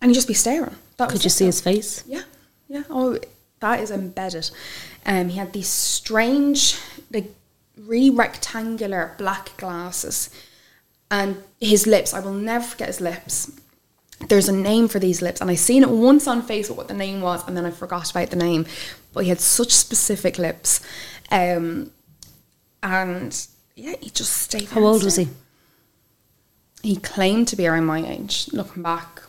[0.00, 0.76] and he'd just be staring.
[0.96, 1.48] That Could you it, see though.
[1.48, 2.04] his face?
[2.06, 2.22] Yeah,
[2.68, 2.82] yeah.
[2.90, 3.18] Oh,
[3.60, 4.50] that is embedded.
[5.06, 6.78] Um, he had these strange,
[7.10, 7.34] like,
[7.78, 10.30] really rectangular black glasses,
[11.10, 12.14] and his lips.
[12.14, 13.50] I will never forget his lips.
[14.28, 16.94] There's a name for these lips, and I seen it once on Facebook what the
[16.94, 18.66] name was, and then I forgot about the name.
[19.12, 20.80] But he had such specific lips,
[21.30, 21.90] um,
[22.82, 24.68] and yeah, he just stayed.
[24.68, 25.28] How old was he?
[26.82, 28.48] He claimed to be around my age.
[28.52, 29.22] Looking back,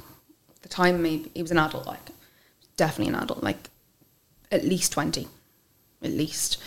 [0.61, 2.09] the time maybe he was an adult, like
[2.77, 3.69] definitely an adult, like
[4.51, 5.27] at least twenty,
[6.01, 6.57] at least.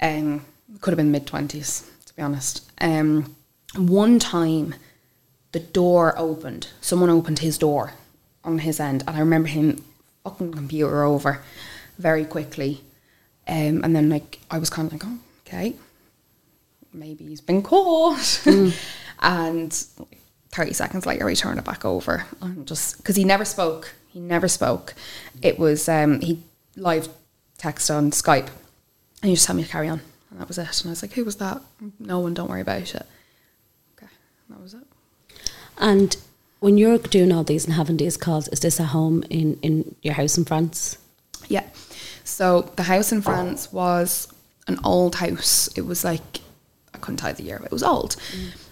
[0.00, 0.44] Um,
[0.80, 2.70] could have been mid twenties, to be honest.
[2.80, 3.36] Um,
[3.76, 4.74] one time,
[5.52, 6.68] the door opened.
[6.80, 7.94] Someone opened his door
[8.44, 9.82] on his end, and I remember him
[10.24, 11.42] fucking computer over
[11.98, 12.82] very quickly.
[13.46, 15.74] Um, and then like I was kind of like, oh, okay,
[16.92, 18.42] maybe he's been caught.
[19.20, 19.84] and
[20.52, 22.26] 30 seconds later, he turned it back over.
[22.40, 24.94] And just because he never spoke, he never spoke.
[25.42, 26.42] It was, um, he
[26.76, 27.08] live
[27.58, 28.48] text on Skype
[29.22, 30.00] and he just told me to carry on.
[30.30, 30.80] And that was it.
[30.80, 31.60] And I was like, who was that?
[31.98, 33.06] No one, don't worry about it.
[33.96, 34.12] Okay,
[34.50, 34.84] that was it.
[35.78, 36.16] And
[36.60, 39.94] when you're doing all these and having these calls, is this at home in, in
[40.02, 40.98] your house in France?
[41.48, 41.64] Yeah.
[42.24, 44.28] So the house in France was
[44.66, 45.68] an old house.
[45.76, 46.40] It was like
[46.94, 48.16] I couldn't tell you the year, but it was old.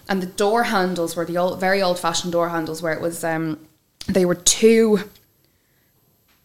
[0.09, 3.59] And the door handles were the old, very old-fashioned door handles, where it was um,
[4.07, 4.99] they were two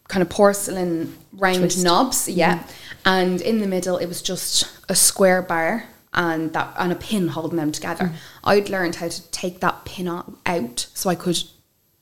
[0.09, 1.85] kind of porcelain round Twist.
[1.85, 2.65] knobs, yeah.
[3.05, 7.29] And in the middle, it was just a square bar and that and a pin
[7.29, 8.13] holding them together.
[8.45, 11.43] I'd learned how to take that pin out so I could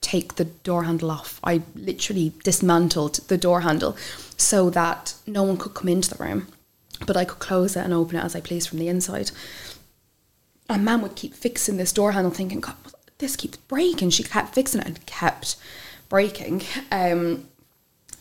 [0.01, 1.39] take the door handle off.
[1.43, 3.95] I literally dismantled the door handle
[4.35, 6.47] so that no one could come into the room,
[7.05, 9.31] but I could close it and open it as I pleased from the inside.
[10.71, 12.75] And Mum would keep fixing this door handle, thinking, God,
[13.17, 14.09] this keeps breaking.
[14.09, 15.55] She kept fixing it and kept
[16.09, 16.63] breaking.
[16.91, 17.47] Um,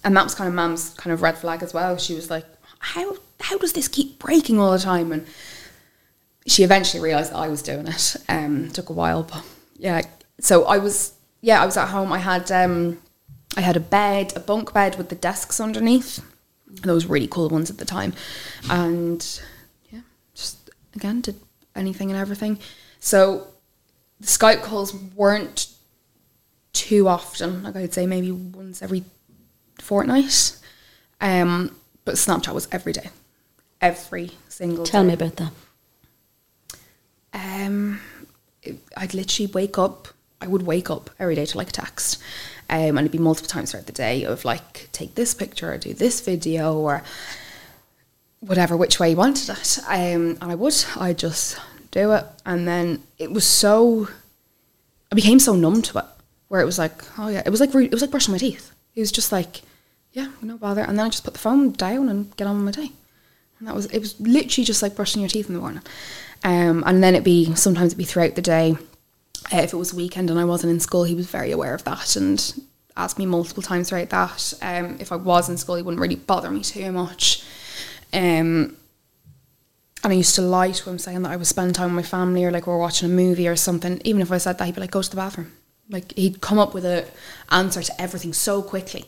[0.04, 1.96] and that was kind of Mum's kind of red flag as well.
[1.96, 2.46] She was like,
[2.78, 5.26] "How how does this keep breaking all the time?" And
[6.46, 8.16] she eventually realised that I was doing it.
[8.28, 9.44] Um, took a while, but
[9.76, 10.02] yeah.
[10.38, 12.12] So I was yeah I was at home.
[12.12, 12.98] I had um,
[13.56, 16.24] I had a bed, a bunk bed with the desks underneath.
[16.82, 18.14] Those really cool ones at the time,
[18.70, 19.40] and
[19.90, 20.00] yeah,
[20.34, 21.36] just again did
[21.76, 22.58] anything and everything.
[22.98, 23.46] So
[24.20, 25.68] the Skype calls weren't
[26.72, 27.62] too often.
[27.62, 29.04] Like I'd say maybe once every
[29.80, 30.56] fortnight.
[31.20, 33.10] Um, but Snapchat was every day,
[33.80, 34.90] every single day.
[34.90, 35.08] Tell day.
[35.08, 35.52] me about that.
[37.32, 38.00] Um,
[38.62, 40.08] it- I'd literally wake up.
[40.40, 42.18] I would wake up every day to like a text,
[42.70, 45.76] um, and it'd be multiple times throughout the day of like take this picture or
[45.78, 47.02] do this video or
[48.40, 49.78] whatever which way you wanted it.
[49.86, 50.74] Um, and I would.
[50.96, 51.58] I just
[51.90, 54.08] do it, and then it was so.
[55.12, 56.04] I became so numb to it,
[56.48, 58.72] where it was like, oh yeah, it was like it was like brushing my teeth.
[58.94, 59.62] It was just like,
[60.12, 62.76] yeah, no bother, and then I just put the phone down and get on with
[62.76, 62.92] my day.
[63.58, 65.82] And that was it was literally just like brushing your teeth in the morning.
[66.42, 68.76] Um, and then it'd be sometimes it'd be throughout the day.
[69.52, 71.84] Uh, if it was weekend and I wasn't in school, he was very aware of
[71.84, 72.54] that and
[72.96, 74.54] asked me multiple times throughout that.
[74.62, 77.44] Um, if I was in school, he wouldn't really bother me too much.
[78.12, 78.76] Um,
[80.02, 82.08] and I used to lie to him saying that I was spending time with my
[82.08, 84.00] family or like we we're watching a movie or something.
[84.04, 85.52] Even if I said that, he'd be like, go to the bathroom.
[85.90, 87.06] Like he'd come up with a
[87.50, 89.04] answer to everything so quickly.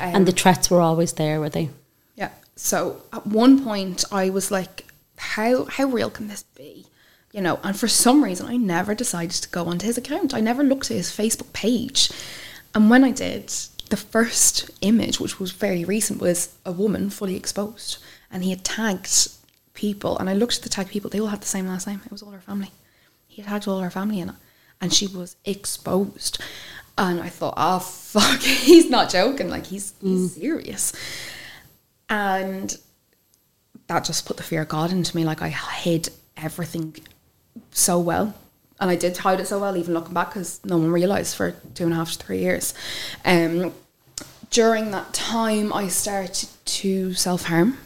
[0.00, 1.68] Um, and the threats were always there, were they?
[2.14, 6.86] yeah, So at one point, I was like, how how real can this be?
[7.32, 10.34] You know, and for some reason, I never decided to go onto his account.
[10.34, 12.10] I never looked at his Facebook page,
[12.74, 13.52] and when I did,
[13.90, 17.98] the first image, which was very recent, was a woman fully exposed,
[18.32, 19.30] and he had tagged
[19.74, 20.18] people.
[20.18, 22.00] And I looked at the tag people; they all had the same last name.
[22.04, 22.70] It was all her family.
[23.28, 24.34] He had tagged all her family in it,
[24.80, 26.38] and she was exposed.
[26.98, 29.48] And I thought, oh fuck, he's not joking.
[29.48, 30.92] Like he's he's serious.
[32.08, 32.76] And
[33.86, 35.24] that just put the fear of God into me.
[35.24, 36.96] Like I hid everything
[37.70, 38.34] so well.
[38.80, 41.52] And I did hide it so well, even looking back, because no one realised for
[41.74, 42.74] two and a half to three years.
[43.24, 43.72] Um,
[44.50, 47.78] during that time, I started to self harm.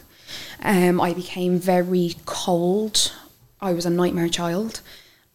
[0.61, 3.13] Um, I became very cold.
[3.61, 4.81] I was a nightmare child.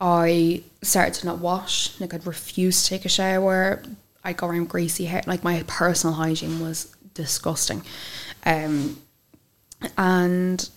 [0.00, 1.98] I started to not wash.
[2.00, 3.82] Like I'd refuse to take a shower.
[4.24, 5.22] I go around greasy hair.
[5.26, 7.82] Like my personal hygiene was disgusting.
[8.44, 9.00] Um,
[9.96, 10.68] and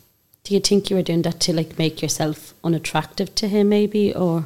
[0.46, 4.14] Do you think you were doing that to like make yourself unattractive to him, maybe,
[4.14, 4.46] or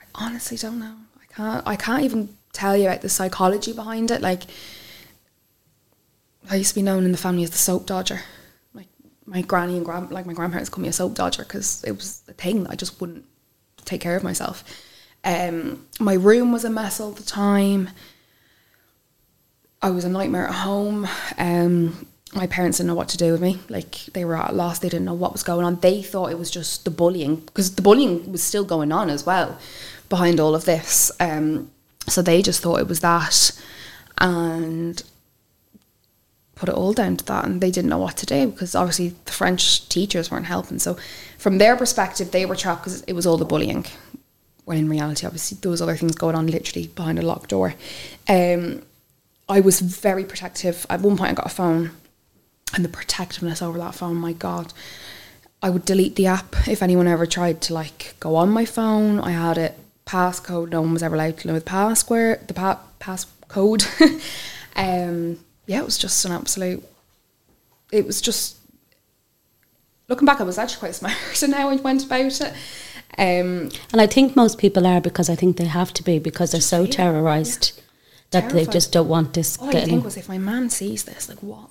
[0.00, 0.94] I honestly don't know.
[1.20, 1.66] I can't.
[1.66, 4.22] I can't even tell you about the psychology behind it.
[4.22, 4.44] Like
[6.48, 8.20] I used to be known in the family as the soap dodger.
[9.28, 12.22] My granny and grand, like my grandparents called me a soap dodger because it was
[12.28, 13.24] a thing that I just wouldn't
[13.84, 14.64] take care of myself.
[15.24, 17.90] Um, my room was a mess all the time.
[19.82, 21.06] I was a nightmare at home.
[21.36, 23.58] Um, my parents didn't know what to do with me.
[23.68, 24.78] Like they were at loss.
[24.78, 25.80] They didn't know what was going on.
[25.80, 29.24] They thought it was just the bullying because the bullying was still going on as
[29.24, 29.58] well
[30.08, 31.10] behind all of this.
[31.20, 31.70] Um,
[32.06, 33.52] so they just thought it was that,
[34.18, 35.02] and
[36.58, 37.44] put it all down to that.
[37.44, 40.78] And they didn't know what to do because obviously the French teachers weren't helping.
[40.78, 40.96] So
[41.38, 43.86] from their perspective, they were trapped because it was all the bullying.
[44.64, 47.74] When in reality, obviously, was other things going on literally behind a locked door.
[48.28, 48.82] Um,
[49.48, 50.84] I was very protective.
[50.90, 51.92] At one point, I got a phone,
[52.74, 54.74] and the protectiveness over that phone, my God.
[55.62, 59.20] I would delete the app if anyone ever tried to like go on my phone.
[59.20, 60.70] I had it passcode.
[60.70, 63.86] No one was ever allowed to know the password, the pa- passcode.
[64.76, 66.82] um, yeah, it was just an absolute.
[67.92, 68.56] It was just
[70.08, 70.40] looking back.
[70.40, 72.52] I was actually quite smart in how I went about it.
[73.16, 76.52] Um, And I think most people are because I think they have to be because
[76.52, 77.80] they're so terrorized
[78.30, 79.88] that they just don't want this all I getting.
[79.90, 81.70] think was if my mum sees this, like what,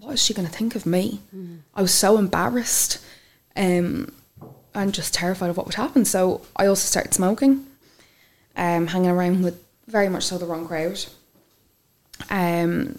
[0.00, 1.20] what is she going to think of me?
[1.74, 2.98] I was so embarrassed,
[3.56, 4.12] um,
[4.74, 6.04] and just terrified of what would happen.
[6.04, 7.66] So I also started smoking,
[8.56, 11.04] um, hanging around with very much so the wrong crowd.
[12.30, 12.98] Um,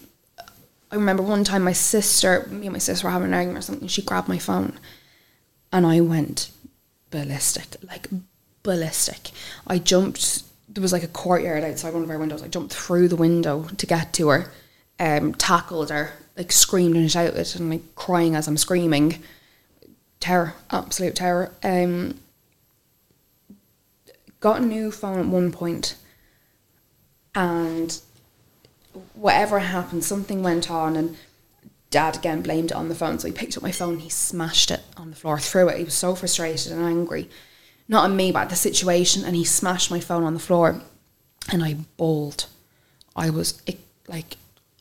[0.92, 3.62] I remember one time my sister, me and my sister were having an argument or
[3.64, 3.88] something.
[3.88, 4.80] She grabbed my phone,
[5.72, 6.52] and I went
[7.10, 8.08] ballistic, like
[8.62, 9.32] ballistic.
[9.66, 10.44] I jumped.
[10.70, 12.44] There was like a courtyard outside one of our windows.
[12.44, 14.52] I jumped through the window to get to her,
[15.00, 19.22] um, tackled her, like screamed and shouted and like crying as I'm screaming.
[20.20, 21.52] Terror, absolute terror.
[21.64, 22.20] Um,
[24.40, 25.96] got a new phone at one point,
[27.34, 28.00] and
[29.14, 31.18] whatever happened, something went on, and
[31.90, 33.20] dad again blamed it on the phone.
[33.20, 35.78] So he picked up my phone, he smashed it on the floor, threw it.
[35.78, 37.30] He was so frustrated and angry,
[37.88, 40.82] not at me, but at the situation, and he smashed my phone on the floor,
[41.52, 42.48] and I bawled.
[43.16, 43.62] I was
[44.08, 44.38] like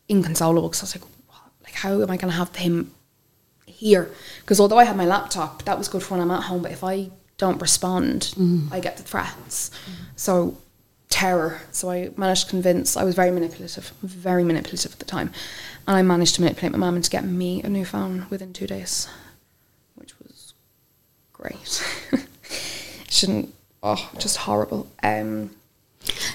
[0.09, 1.53] inconsolable because I was like, what?
[1.65, 2.93] like how am I going to have him
[3.67, 4.11] here?
[4.41, 6.73] Because although I had my laptop, that was good for when I'm at home, but
[6.73, 8.73] if I don't respond, mm.
[8.73, 9.71] I get the threats.
[9.71, 9.95] Mm.
[10.17, 10.57] So
[11.23, 11.61] terror.
[11.71, 12.97] So I managed to convince.
[12.97, 15.31] I was very manipulative, very manipulative at the time,
[15.87, 18.67] and I managed to manipulate my mum into getting me a new phone within two
[18.67, 19.09] days,
[19.95, 20.55] which was
[21.33, 21.73] great.
[23.09, 23.55] Shouldn't.
[23.85, 24.89] Oh, just horrible.
[25.03, 25.51] Um,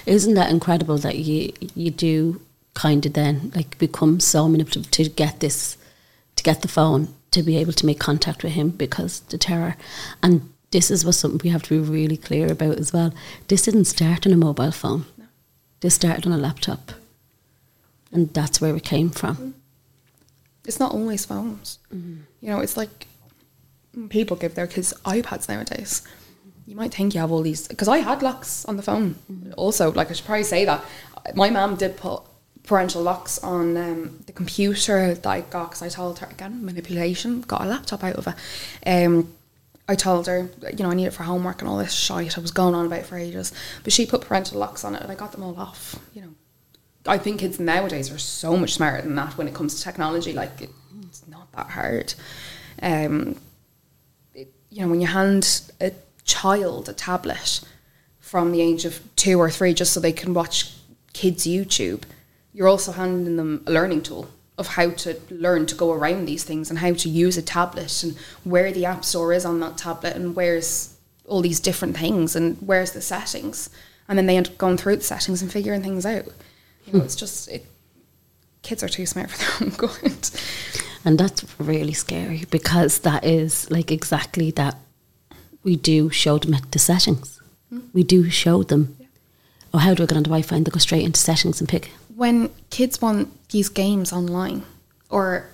[0.06, 2.40] Isn't that incredible that you you do
[2.72, 5.76] kind of then like become so manipulative to get this
[6.36, 9.76] to get the phone to be able to make contact with him because the terror
[10.22, 13.12] and this is what something we have to be really clear about as well.
[13.48, 15.06] This didn't start on a mobile phone.
[15.80, 16.92] This started on a laptop.
[18.12, 19.54] And that's where it came from.
[20.66, 21.78] it's not always phones.
[22.40, 23.06] You know, it's like
[24.10, 26.02] people give their kids iPads nowadays.
[26.66, 29.14] You might think you have all these because I had locks on the phone.
[29.56, 30.84] Also, like I should probably say that
[31.34, 32.22] my mum did put
[32.64, 37.40] parental locks on um, the computer that I got because I told her again manipulation.
[37.40, 38.34] Got a laptop out of it.
[38.86, 39.32] Um,
[39.88, 42.36] I told her, you know, I need it for homework and all this shite.
[42.36, 45.10] I was going on about for ages, but she put parental locks on it, and
[45.10, 45.98] I got them all off.
[46.12, 46.34] You know,
[47.06, 50.34] I think kids nowadays are so much smarter than that when it comes to technology.
[50.34, 50.70] Like it,
[51.02, 52.12] it's not that hard.
[52.82, 53.36] Um,
[54.34, 55.92] it, you know, when you hand a
[56.24, 57.62] child a tablet
[58.20, 60.74] from the age of two or three, just so they can watch
[61.14, 62.02] kids YouTube,
[62.52, 64.28] you're also handing them a learning tool.
[64.58, 68.02] Of how to learn to go around these things and how to use a tablet
[68.02, 70.96] and where the app store is on that tablet and where's
[71.26, 73.70] all these different things and where's the settings
[74.08, 76.26] and then they end up going through the settings and figuring things out
[76.84, 77.04] you know hmm.
[77.04, 77.64] it's just it,
[78.62, 80.30] kids are too smart for their own good
[81.04, 84.76] And that's really scary because that is like exactly that.
[85.62, 87.40] We do show them the settings.
[87.70, 87.80] Hmm.
[87.92, 88.96] We do show them.
[89.72, 90.56] Oh, how do I get onto Wi Fi?
[90.56, 91.90] And they go straight into settings and pick.
[92.18, 94.64] When kids want these games online
[95.08, 95.48] or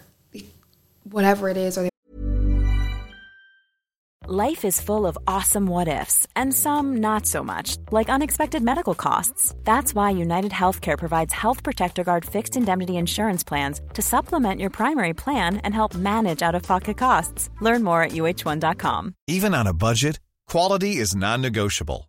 [1.02, 1.90] whatever it is or they
[4.26, 8.94] Life is full of awesome what ifs, and some not so much, like unexpected medical
[8.94, 9.54] costs.
[9.64, 14.70] That's why United Healthcare provides Health Protector Guard fixed indemnity insurance plans to supplement your
[14.70, 17.50] primary plan and help manage out of pocket costs.
[17.60, 19.14] Learn more at uhone.com.
[19.26, 22.08] Even on a budget, quality is non-negotiable.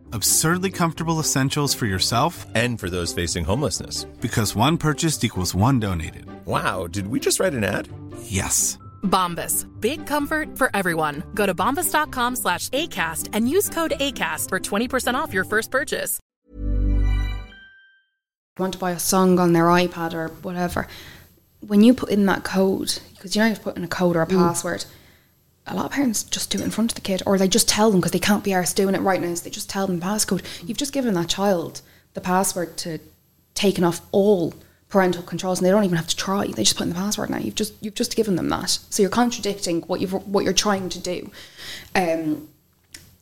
[0.13, 4.05] Absurdly comfortable essentials for yourself And for those facing homelessness.
[4.21, 6.25] because one purchased equals one donated.
[6.45, 7.87] Wow, did we just write an ad?
[8.23, 8.77] Yes.
[9.03, 9.67] Bombas.
[9.79, 11.23] Big comfort for everyone.
[11.33, 16.19] Go to bombas.com slash ACAST and use code ACAST for 20% off your first purchase.
[18.61, 20.87] want to buy a song on their iPad or whatever,
[21.61, 23.87] when you put in that code, because you know you have to put in a
[23.87, 24.37] code or a mm.
[24.37, 24.85] password,
[25.67, 27.69] a lot of parents just do it in front of the kid, or they just
[27.69, 29.87] tell them because they can't be arsed doing it right now, so they just tell
[29.87, 30.43] them the passcode.
[30.67, 31.81] You've just given that child
[32.13, 32.99] the password to
[33.53, 34.53] taken off all
[34.89, 36.47] parental controls, and they don't even have to try.
[36.47, 37.37] They just put in the password now.
[37.37, 40.89] You've just you've just given them that, so you're contradicting what you've what you're trying
[40.89, 41.31] to do.
[41.95, 42.49] Um,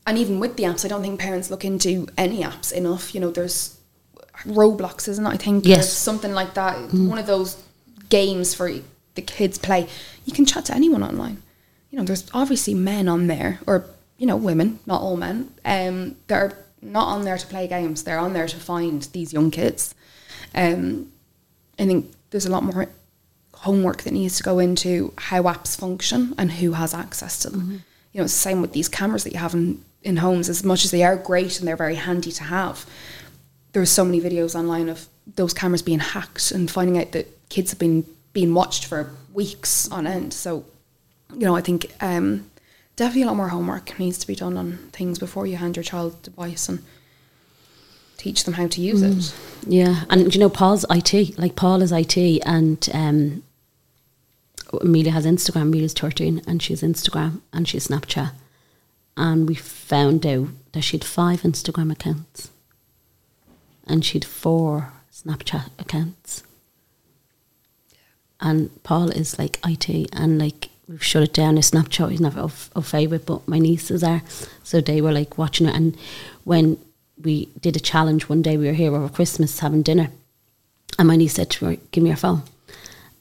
[0.08, 3.14] and even with the apps, I don't think parents look into any apps enough.
[3.14, 3.78] You know, there's
[4.46, 5.30] Roblox, isn't it?
[5.30, 5.78] I think Yes.
[5.78, 6.94] there's something like that.
[6.94, 7.58] One of those
[8.10, 8.72] games for
[9.16, 9.88] the kids play.
[10.26, 11.44] You can chat to anyone online.
[11.92, 13.86] You know, there's obviously men on there, or
[14.18, 15.52] you know, women, not all men.
[15.66, 18.04] Um, that are not on there to play games.
[18.04, 19.96] They're on there to find these young kids.
[20.54, 21.12] Um,
[21.78, 22.88] I think there's a lot more
[23.54, 27.84] homework that needs to go into how apps function and who has access to them.
[28.14, 30.50] You know, it's the same with these cameras that you have in, in homes.
[30.50, 32.86] As much as they are great and they're very handy to have,
[33.74, 37.50] there are so many videos online of those cameras being hacked and finding out that
[37.50, 40.34] kids have been being watched for weeks on end.
[40.34, 40.66] So,
[41.34, 42.50] you know, I think um,
[42.96, 45.84] definitely a lot more homework needs to be done on things before you hand your
[45.84, 46.84] child a device and
[48.18, 49.34] teach them how to use it.
[49.66, 51.40] Yeah, and you know, Paul's IT.
[51.40, 53.44] Like Paul is IT, and um,
[54.82, 55.64] Amelia has Instagram.
[55.64, 58.32] Amelia's thirteen, and she's Instagram and she's Snapchat.
[59.16, 62.52] And we found out that she had five Instagram accounts,
[63.88, 66.44] and she had four Snapchat accounts.
[68.42, 71.56] And Paul is like IT, and like we've shut it down.
[71.56, 74.24] His Snapchat is not of, of favourite, but my nieces are,
[74.64, 75.76] so they were like watching it.
[75.76, 75.96] And
[76.44, 76.78] when
[77.22, 80.10] we did a challenge one day, we were here over Christmas having dinner,
[80.98, 82.42] and my niece said to her, "Give me your phone,"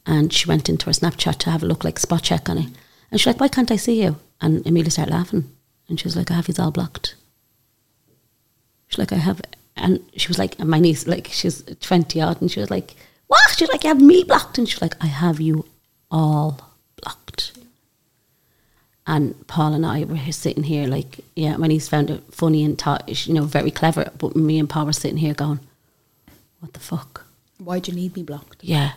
[0.06, 2.68] and she went into her Snapchat to have a look, like spot check on it,
[3.10, 5.50] and she's like, "Why can't I see you?" And Amelia started laughing,
[5.88, 7.14] and she was like, "I have these all blocked."
[8.88, 9.42] She's like, "I have,"
[9.76, 12.96] and she was like, and my niece, like, she's twenty odd, and she was like,
[13.26, 15.66] "What?" She's like, "You have me blocked," and she's like, "I have you
[16.10, 16.67] all
[17.02, 17.52] blocked."
[19.06, 22.76] And Paul and I were sitting here, like, yeah, my niece found it funny and
[22.76, 24.10] thought, you know, very clever.
[24.18, 25.60] But me and Paul were sitting here going,
[26.60, 27.24] what the fuck?
[27.56, 28.62] Why do you need me blocked?
[28.62, 28.92] Yeah.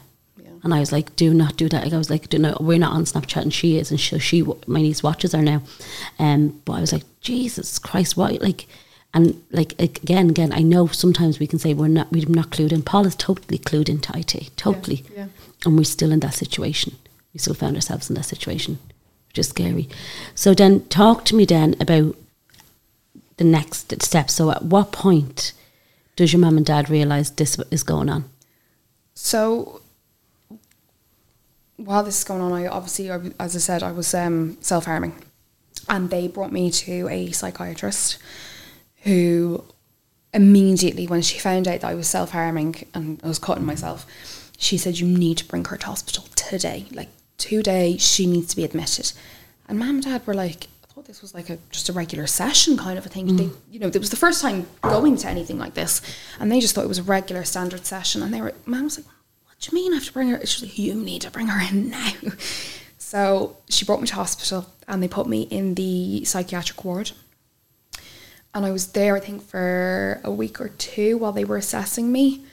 [0.63, 1.85] And I was like, do not do that.
[1.85, 3.89] Like, I was like, do not, we're not on Snapchat and she is.
[3.89, 5.63] And so she, my niece watches her now.
[6.19, 8.37] Um, but I was like, Jesus Christ, why?
[8.41, 8.67] Like,
[9.13, 12.71] and like, again, again, I know sometimes we can say we're not, we're not clued
[12.71, 12.83] in.
[12.83, 15.03] Paul is totally clued into IT, totally.
[15.15, 15.27] yeah.
[15.65, 16.95] And we're still in that situation.
[17.33, 18.79] We still found ourselves in that situation.
[19.27, 19.87] which is scary.
[20.35, 22.15] So then, talk to me then about
[23.37, 24.29] the next step.
[24.29, 25.53] So, at what point
[26.15, 28.25] does your mum and dad realise this is going on?
[29.13, 29.81] So
[31.77, 35.15] while this is going on, I obviously, as I said, I was um, self harming,
[35.89, 38.17] and they brought me to a psychiatrist
[39.03, 39.63] who
[40.33, 44.05] immediately, when she found out that I was self harming and I was cutting myself,
[44.57, 46.85] she said, "You need to bring her to hospital today.
[46.91, 47.09] Like
[47.41, 49.11] today, she needs to be admitted."
[49.67, 52.27] And mum and dad were like, "I thought this was like a just a regular
[52.27, 53.55] session kind of a thing." They, mm.
[53.69, 56.01] you know, it was the first time going to anything like this,
[56.39, 58.21] and they just thought it was a regular standard session.
[58.23, 59.07] And they were, mum was like,
[59.45, 61.47] "What do you mean I have to bring her?" She's like, "You need to bring
[61.47, 62.13] her in now."
[62.97, 67.11] So she brought me to hospital, and they put me in the psychiatric ward
[68.53, 72.11] and I was there, I think, for a week or two while they were assessing
[72.11, 72.43] me.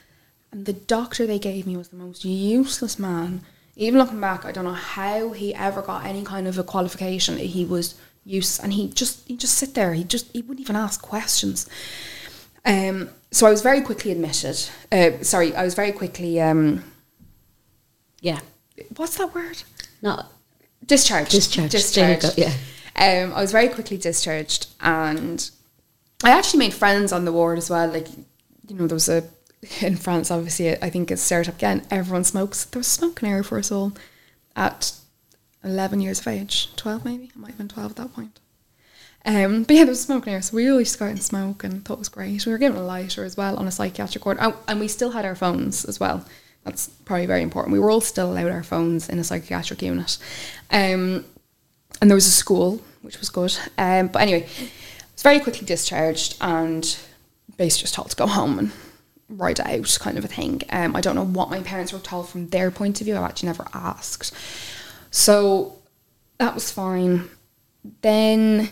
[0.53, 3.43] And the doctor they gave me was the most useless man.
[3.81, 7.37] Even looking back, I don't know how he ever got any kind of a qualification.
[7.39, 9.95] He was useless, and he just he just sit there.
[9.95, 11.69] He just he wouldn't even ask questions.
[12.67, 14.59] Um, so I was very quickly admitted.
[14.91, 16.41] Uh, sorry, I was very quickly.
[16.41, 16.83] Um,
[18.21, 18.41] Yeah.
[18.97, 19.63] what's that word?
[20.03, 20.31] Not
[20.85, 21.31] Discharged.
[21.31, 21.95] Discharged.
[22.23, 22.53] Go, yeah.
[22.97, 25.49] Um, I was very quickly discharged, and
[26.25, 27.89] I actually made friends on the ward as well.
[27.89, 28.09] Like,
[28.67, 29.23] you know, there was a
[29.81, 31.87] in France, obviously, I think it's startup again.
[31.91, 32.65] Everyone smokes.
[32.65, 33.93] There was smoking area for us all
[34.55, 34.93] at
[35.65, 37.31] eleven years of age, twelve maybe.
[37.35, 38.39] I might have been twelve at that point.
[39.27, 41.65] Um, but yeah, there was smoking area, so we all used go out and smoke,
[41.65, 42.47] and thought it was great.
[42.47, 45.11] We were given a lighter as well on a psychiatric ward, and, and we still
[45.11, 46.25] had our phones as well.
[46.65, 47.73] That's probably very important.
[47.73, 50.19] We were all still allowed our phones in a psychiatric unit.
[50.71, 51.25] Um,
[52.01, 53.57] and there was a school, which was good.
[53.77, 54.71] Um, but anyway, I
[55.13, 56.85] was very quickly discharged and
[57.57, 58.73] basically just told to go home and
[59.31, 60.63] it out, kind of a thing.
[60.71, 63.17] Um, I don't know what my parents were told from their point of view.
[63.17, 64.35] I've actually never asked.
[65.11, 65.79] So
[66.39, 67.29] that was fine.
[68.03, 68.71] Then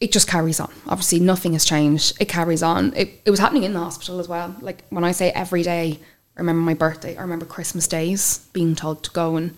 [0.00, 0.72] it just carries on.
[0.86, 2.16] Obviously, nothing has changed.
[2.20, 2.94] It carries on.
[2.94, 4.54] It, it was happening in the hospital as well.
[4.60, 5.98] Like when I say every day,
[6.36, 9.56] I remember my birthday, I remember Christmas days being told to go and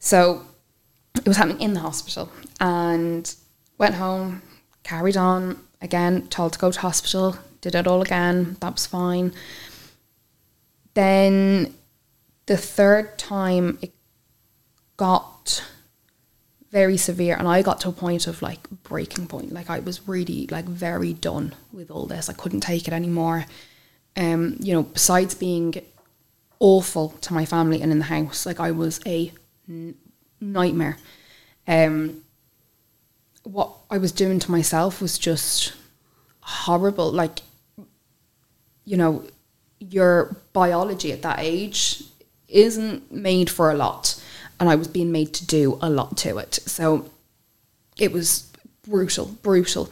[0.00, 0.44] so
[1.16, 2.30] it was happening in the hospital
[2.60, 3.34] and
[3.78, 4.42] went home,
[4.82, 9.32] carried on again, told to go to hospital, did it all again, that was fine.
[10.94, 11.74] Then
[12.46, 13.92] the third time it
[14.96, 15.64] got
[16.70, 19.52] very severe and I got to a point of like breaking point.
[19.52, 22.28] Like I was really like very done with all this.
[22.28, 23.46] I couldn't take it anymore.
[24.16, 25.74] Um, you know, besides being
[26.58, 29.32] awful to my family and in the house, like I was a
[29.68, 29.94] n-
[30.40, 30.98] nightmare.
[31.66, 32.22] Um,
[33.44, 35.72] what I was doing to myself was just
[36.40, 37.10] horrible.
[37.10, 37.40] Like,
[38.88, 39.22] you know,
[39.78, 42.02] your biology at that age
[42.48, 44.20] isn't made for a lot,
[44.58, 46.54] and I was being made to do a lot to it.
[46.54, 47.10] So
[47.98, 48.50] it was
[48.88, 49.90] brutal, brutal.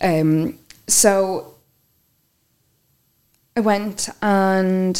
[0.00, 1.54] Um, so
[3.54, 4.96] I went and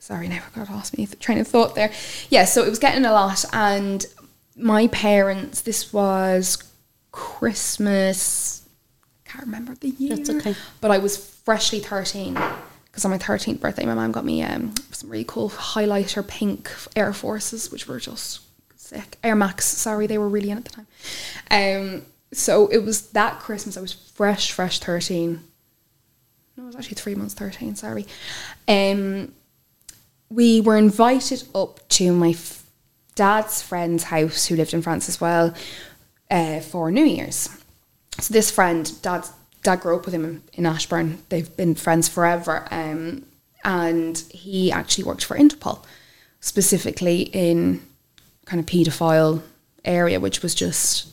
[0.00, 1.92] sorry, now I got lost me train of thought there.
[2.30, 4.04] Yeah, so it was getting a lot, and
[4.56, 5.60] my parents.
[5.60, 6.58] This was
[7.12, 8.66] Christmas.
[9.24, 10.16] I can't remember the year.
[10.16, 10.56] That's okay.
[10.80, 12.34] But I was freshly thirteen
[12.86, 16.70] because on my thirteenth birthday, my mum got me um, some really cool highlighter pink
[16.94, 18.40] Air Forces, which were just
[18.74, 19.16] sick.
[19.24, 19.64] Air Max.
[19.64, 20.86] Sorry, they were really in at the time.
[21.50, 23.78] Um, so it was that Christmas.
[23.78, 25.40] I was fresh, fresh thirteen.
[26.56, 27.76] No, it was actually three months thirteen.
[27.76, 28.06] Sorry.
[28.66, 29.32] Um,
[30.28, 32.64] we were invited up to my f-
[33.14, 35.54] dad's friend's house who lived in France as well
[36.30, 37.48] uh, for New Year's.
[38.18, 39.24] So this friend, dad,
[39.66, 41.18] dad grew up with him in, in Ashbourne.
[41.28, 43.26] They've been friends forever, um,
[43.64, 45.84] and he actually worked for Interpol,
[46.40, 47.82] specifically in
[48.44, 49.42] kind of paedophile
[49.84, 51.08] area, which was just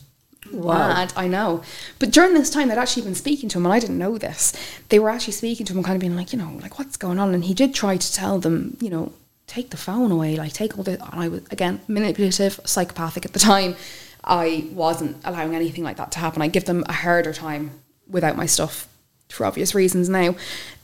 [0.52, 1.12] mad.
[1.16, 1.62] I know.
[1.98, 4.52] But during this time, they'd actually been speaking to him, and I didn't know this.
[4.88, 6.96] They were actually speaking to him, and kind of being like, you know, like what's
[6.96, 7.34] going on?
[7.34, 9.12] And he did try to tell them, you know,
[9.48, 10.92] take the phone away, like take all the.
[11.12, 13.74] And I was again manipulative, psychopathic at the time.
[14.22, 16.40] I wasn't allowing anything like that to happen.
[16.40, 17.72] I give them a harder time
[18.08, 18.88] without my stuff
[19.28, 20.34] for obvious reasons now.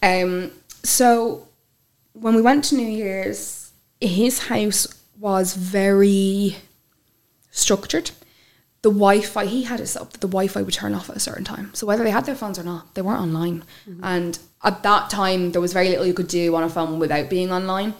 [0.03, 0.51] Um,
[0.83, 1.47] so
[2.13, 4.87] when we went to New Year's, his house
[5.19, 6.57] was very
[7.51, 8.11] structured.
[8.83, 11.45] The Wi-Fi he had it up that the Wi-Fi would turn off at a certain
[11.45, 11.71] time.
[11.75, 13.65] So whether they had their phones or not, they weren't online.
[14.03, 17.29] And at that time, there was very little you could do on a phone without
[17.29, 17.95] being online.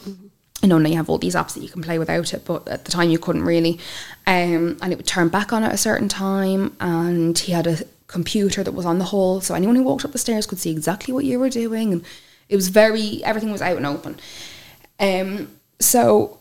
[0.63, 2.69] I know now you have all these apps that you can play without it, but
[2.69, 3.79] at the time you couldn't really.
[4.27, 6.77] Um, and it would turn back on at a certain time.
[6.81, 7.79] And he had a
[8.11, 10.71] computer that was on the hall, so anyone who walked up the stairs could see
[10.71, 11.93] exactly what you were doing.
[11.93, 12.05] And
[12.49, 14.19] it was very everything was out and open.
[14.99, 16.39] Um, so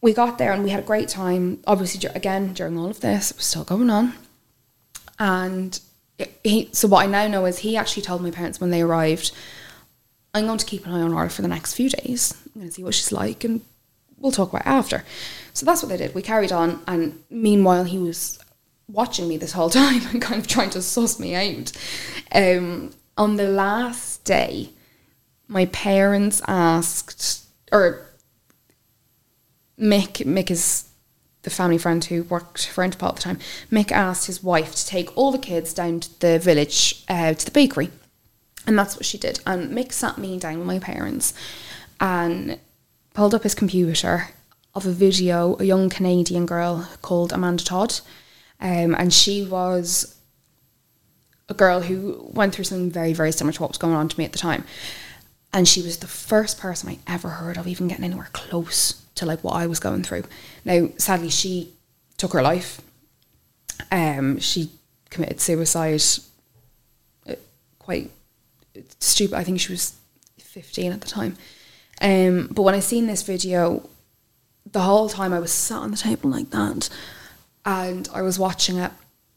[0.00, 1.60] we got there and we had a great time.
[1.66, 4.14] Obviously, again during all of this, it was still going on,
[5.18, 5.80] and
[6.44, 6.70] he.
[6.72, 9.32] So what I now know is he actually told my parents when they arrived,
[10.32, 12.34] "I'm going to keep an eye on her for the next few days.
[12.54, 13.60] I'm going to see what she's like, and
[14.18, 15.04] we'll talk about after."
[15.52, 16.14] So that's what they did.
[16.14, 18.38] We carried on, and meanwhile, he was
[18.88, 21.72] watching me this whole time and kind of trying to suss me out.
[22.32, 24.70] Um, on the last day,
[25.48, 28.06] my parents asked, or
[29.78, 30.88] Mick, Mick is
[31.42, 33.38] the family friend who worked for Interpol at the time.
[33.70, 37.44] Mick asked his wife to take all the kids down to the village uh, to
[37.44, 37.90] the bakery,
[38.66, 39.40] and that's what she did.
[39.46, 41.32] And Mick sat me down with my parents
[42.00, 42.58] and
[43.14, 44.30] pulled up his computer
[44.74, 48.00] of a video, a young Canadian girl called Amanda Todd,
[48.60, 50.16] um, and she was
[51.48, 54.18] a girl who went through something very, very similar to what was going on to
[54.18, 54.64] me at the time.
[55.52, 59.24] And she was the first person I ever heard of even getting anywhere close to
[59.24, 60.24] like what I was going through.
[60.64, 61.72] Now, sadly, she
[62.16, 62.80] took her life.
[63.92, 64.70] Um, she
[65.08, 66.02] committed suicide.
[67.28, 67.34] uh,
[67.78, 68.10] Quite
[69.00, 69.36] stupid.
[69.36, 69.94] I think she was
[70.38, 71.36] fifteen at the time.
[72.00, 73.88] Um, but when I seen this video,
[74.70, 76.90] the whole time I was sat on the table like that,
[77.66, 78.92] and I was watching it.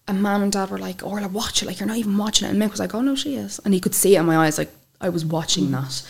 [0.07, 1.65] And mum and dad were like, "Orla, watch it!
[1.65, 3.73] Like you're not even watching it." And Mick was like, "Oh no, she is," and
[3.73, 4.71] he could see it in my eyes, like
[5.01, 6.03] I was watching that.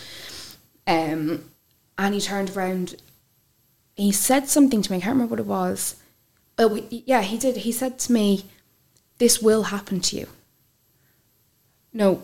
[0.86, 1.50] Um,
[1.98, 2.96] and he turned around.
[3.96, 4.98] He said something to me.
[4.98, 5.96] I can't remember what it was.
[6.58, 7.58] Oh, yeah, he did.
[7.58, 8.44] He said to me,
[9.18, 10.28] "This will happen to you."
[11.92, 12.22] No,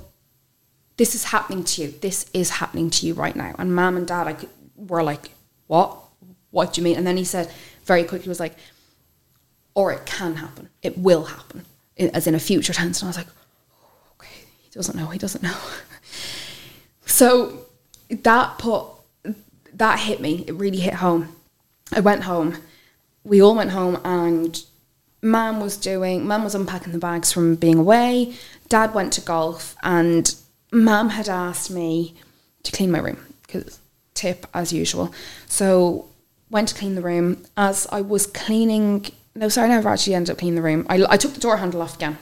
[0.96, 1.94] this is happening to you.
[2.00, 3.54] This is happening to you right now.
[3.58, 5.30] And mum and dad, could, were like,
[5.66, 5.98] "What?
[6.50, 7.50] What do you mean?" And then he said
[7.84, 8.56] very quickly, was like,
[9.76, 10.70] "Or it can happen.
[10.82, 11.64] It will happen,"
[11.96, 13.00] as in a future tense.
[13.00, 13.28] And I was like,
[13.70, 15.06] "Oh, "Okay, he doesn't know.
[15.06, 15.56] He doesn't know."
[17.06, 17.66] so
[18.10, 18.86] that put
[19.72, 20.44] that hit me.
[20.48, 21.36] It really hit home.
[21.92, 22.56] I went home.
[23.22, 24.60] We all went home, and
[25.22, 26.26] Mum was doing.
[26.26, 28.34] Mum was unpacking the bags from being away.
[28.68, 30.34] Dad went to golf, and
[30.72, 32.16] Mum had asked me
[32.62, 33.78] to clean my room because
[34.14, 35.12] tip as usual.
[35.46, 36.06] So
[36.50, 37.44] went to clean the room.
[37.56, 39.06] As I was cleaning,
[39.36, 40.86] no, sorry, I never actually ended up cleaning the room.
[40.88, 42.18] I, I took the door handle off again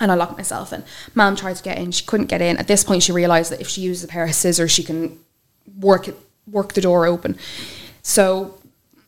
[0.00, 0.84] and I locked myself in.
[1.14, 2.56] Mum tried to get in, she couldn't get in.
[2.56, 5.18] At this point, she realised that if she uses a pair of scissors, she can
[5.78, 6.16] work it,
[6.50, 7.38] work the door open.
[8.02, 8.58] So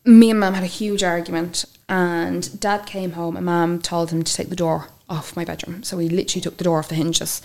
[0.04, 4.22] me and Mum had a huge argument, and Dad came home, and Mum told him
[4.22, 5.82] to take the door off my bedroom.
[5.82, 7.42] So he literally took the door off the hinges,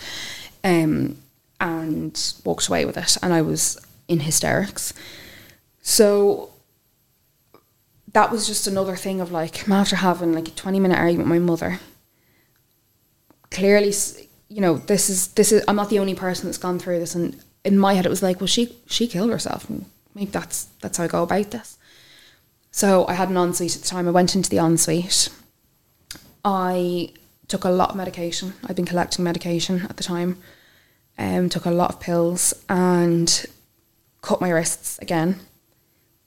[0.62, 1.16] um,
[1.60, 3.16] and walked away with it.
[3.22, 4.92] And I was in hysterics.
[5.82, 6.50] So
[8.12, 11.40] that was just another thing of like after having like a 20 minute argument with
[11.40, 11.80] my mother.
[13.50, 13.92] Clearly
[14.48, 17.14] you know this is this is i'm not the only person that's gone through this
[17.14, 20.64] and in my head it was like well she she killed herself and maybe that's
[20.80, 21.78] that's how i go about this.
[22.72, 24.08] So i had an ensuite at the time.
[24.08, 25.28] I went into the ensuite.
[26.44, 27.12] I
[27.48, 28.54] took a lot of medication.
[28.64, 30.38] I'd been collecting medication at the time
[31.20, 33.46] um, took a lot of pills and
[34.22, 35.40] cut my wrists again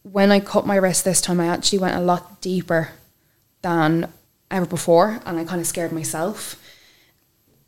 [0.04, 2.91] when I cut my wrist this time, I actually went a lot deeper
[3.62, 4.12] than
[4.51, 6.62] ever before, and I kind of scared myself.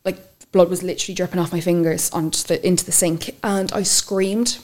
[0.04, 3.84] Like blood was literally dripping off my fingers onto the into the sink, and I
[3.84, 4.60] screamed.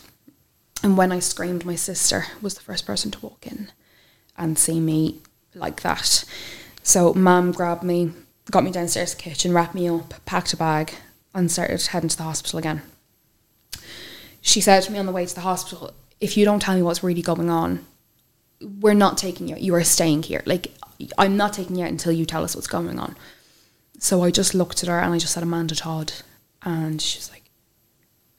[0.84, 3.72] And when I screamed, my sister was the first person to walk in
[4.38, 5.20] and see me
[5.54, 6.26] like that.
[6.82, 8.14] So, mum grabbed me,
[8.50, 10.96] got me downstairs to the kitchen, wrapped me up, packed a bag,
[11.36, 12.82] and started heading to the hospital again
[14.42, 16.82] she said to me on the way to the hospital, if you don't tell me
[16.84, 17.86] what's really going on,
[18.62, 19.58] we're not taking you.
[19.58, 20.44] You are staying here.
[20.46, 20.72] Like
[21.18, 23.18] I'm not taking you out until you tell us what's going on.
[23.98, 26.14] So I just looked at her and I just said Amanda Todd,
[26.62, 27.44] and she's like,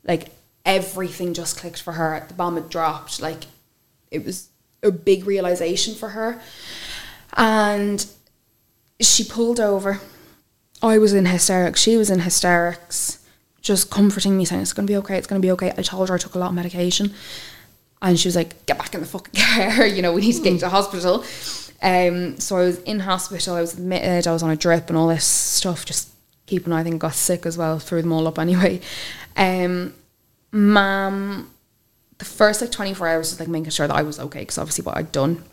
[0.05, 0.29] like
[0.65, 2.25] everything just clicked for her.
[2.27, 3.21] The bomb had dropped.
[3.21, 3.45] Like
[4.11, 4.49] it was
[4.83, 6.41] a big realization for her,
[7.37, 8.07] and
[9.01, 10.01] she pulled over.
[10.81, 11.81] I was in hysterics.
[11.81, 13.19] She was in hysterics
[13.61, 15.73] just comforting me, saying it's going to be okay, it's going to be okay.
[15.79, 17.15] I told her I took a lot of medication,
[18.03, 20.43] and she was like, "Get back in the fucking car, you know, we need to
[20.43, 21.25] get you to hospital."
[21.83, 23.55] Um, so I was in hospital.
[23.55, 24.27] I was admitted.
[24.27, 25.85] I was on a drip and all this stuff.
[25.85, 26.11] Just
[26.47, 26.73] keeping.
[26.73, 27.79] I think got sick as well.
[27.79, 28.81] Threw them all up anyway.
[29.37, 29.95] Um,
[30.51, 31.51] mom,
[32.19, 34.59] the first like twenty four hours was like making sure that I was okay because
[34.59, 35.45] obviously what I'd done.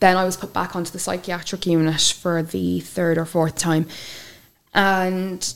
[0.00, 3.86] Then I was put back onto the psychiatric unit for the third or fourth time,
[4.74, 5.54] and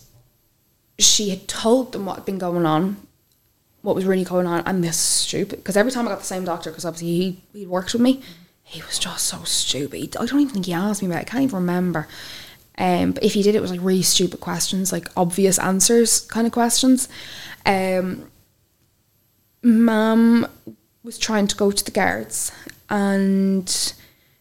[0.99, 2.97] she had told them what had been going on,
[3.83, 5.59] what was really going on, and this stupid.
[5.59, 8.22] Because every time I got the same doctor, because obviously he he worked with me,
[8.62, 10.16] he was just so stupid.
[10.16, 11.18] I don't even think he asked me about.
[11.18, 11.26] it.
[11.26, 12.09] I can't even remember.
[12.78, 16.47] Um, but if he did, it was like really stupid questions, like obvious answers kind
[16.47, 17.09] of questions.
[17.66, 18.30] Um,
[19.62, 20.47] Mum
[21.05, 22.51] was trying to go to the guards,
[22.89, 23.95] and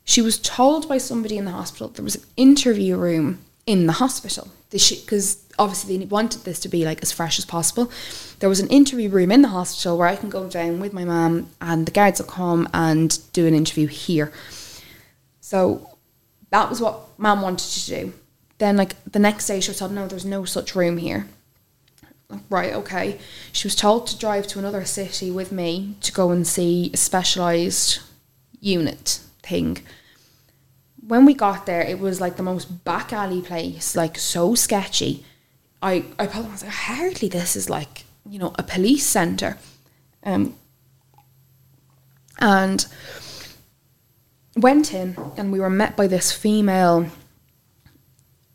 [0.03, 3.93] she was told by somebody in the hospital there was an interview room in the
[3.93, 7.91] hospital because obviously they wanted this to be like as fresh as possible.
[8.39, 11.05] There was an interview room in the hospital where I can go down with my
[11.05, 14.31] mum and the guards will come and do an interview here.
[15.39, 15.97] So
[16.49, 18.13] that was what mum wanted to do.
[18.57, 21.27] Then like the next day she was told no, there's no such room here.
[22.29, 23.19] Like, right, okay.
[23.51, 26.97] She was told to drive to another city with me to go and see a
[26.97, 28.01] specialised
[28.59, 29.77] unit thing
[31.11, 35.25] when we got there, it was like the most back alley place, like so sketchy.
[35.81, 39.57] I I probably was like, hardly this is like you know a police center,
[40.23, 40.55] um,
[42.39, 42.85] and
[44.55, 47.07] went in and we were met by this female,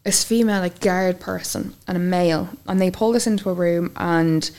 [0.05, 3.93] this female like guard person and a male, and they pulled us into a room
[3.97, 4.51] and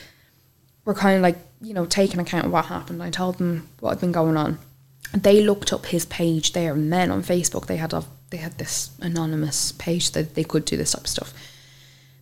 [0.84, 3.01] were kind of like you know taking account of what happened.
[3.01, 4.59] I told them what had been going on.
[5.13, 6.51] They looked up his page.
[6.51, 7.68] There, and then on Facebook.
[7.68, 11.07] They had a, they had this anonymous page that they could do this type of
[11.07, 11.34] stuff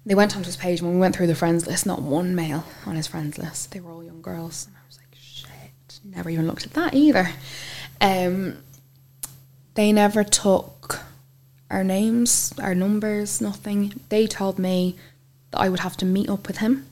[0.05, 2.65] they went onto his page when we went through the friends list, not one male
[2.85, 3.71] on his friends list.
[3.71, 4.67] They were all young girls.
[4.67, 7.29] And I was like, shit, never even looked at that either.
[7.99, 8.57] Um,
[9.73, 10.99] they never took
[11.69, 13.99] our names, our numbers, nothing.
[14.09, 14.95] They told me
[15.51, 16.85] that I would have to meet up with him,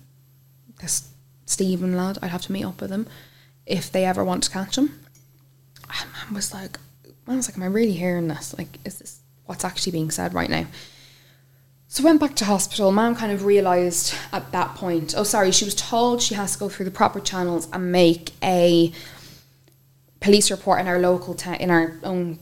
[0.81, 1.09] this
[1.45, 3.07] Stephen lad, I'd have to meet up with him
[3.65, 4.99] if they ever want to catch him.
[5.89, 6.79] I was like,
[7.27, 8.55] I was like, am I really hearing this?
[8.57, 10.65] Like, is this what's actually being said right now?
[11.93, 12.91] So I went back to hospital.
[12.91, 16.57] Mom kind of realised at that point, oh, sorry, she was told she has to
[16.57, 18.91] go through the proper channels and make a
[20.19, 22.39] police report in our local town, in our own,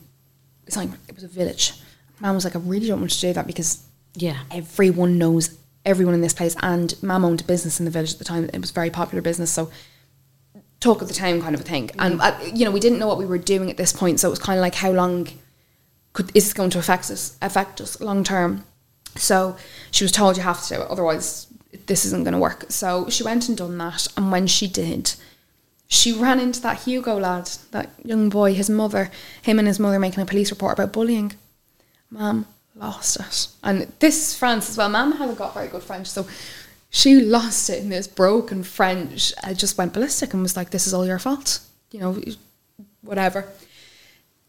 [0.65, 1.73] it's like, it was a village.
[2.21, 3.83] Mom was like, I really don't want to do that because
[4.15, 4.37] Yeah.
[4.51, 6.55] everyone knows everyone in this place.
[6.61, 8.49] And Mom owned a business in the village at the time.
[8.53, 9.51] It was a very popular business.
[9.51, 9.69] So
[10.79, 11.91] talk of the town kind of a thing.
[11.99, 14.21] And, uh, you know, we didn't know what we were doing at this point.
[14.21, 15.27] So it was kind of like, how long
[16.13, 18.63] could, is this going to affect us, affect us long term?
[19.15, 19.57] So
[19.91, 21.47] she was told you have to do it, otherwise
[21.85, 22.65] this isn't going to work.
[22.69, 25.13] So she went and done that, and when she did,
[25.87, 29.99] she ran into that Hugo lad, that young boy, his mother, him and his mother
[29.99, 31.33] making a police report about bullying.
[32.09, 32.45] Mum
[32.75, 34.89] lost it, and this is France as well.
[34.89, 36.25] Mum hasn't got very good French, so
[36.89, 39.33] she lost it in this broken French.
[39.43, 41.59] I just went ballistic and was like, "This is all your fault,"
[41.91, 42.21] you know,
[43.01, 43.49] whatever.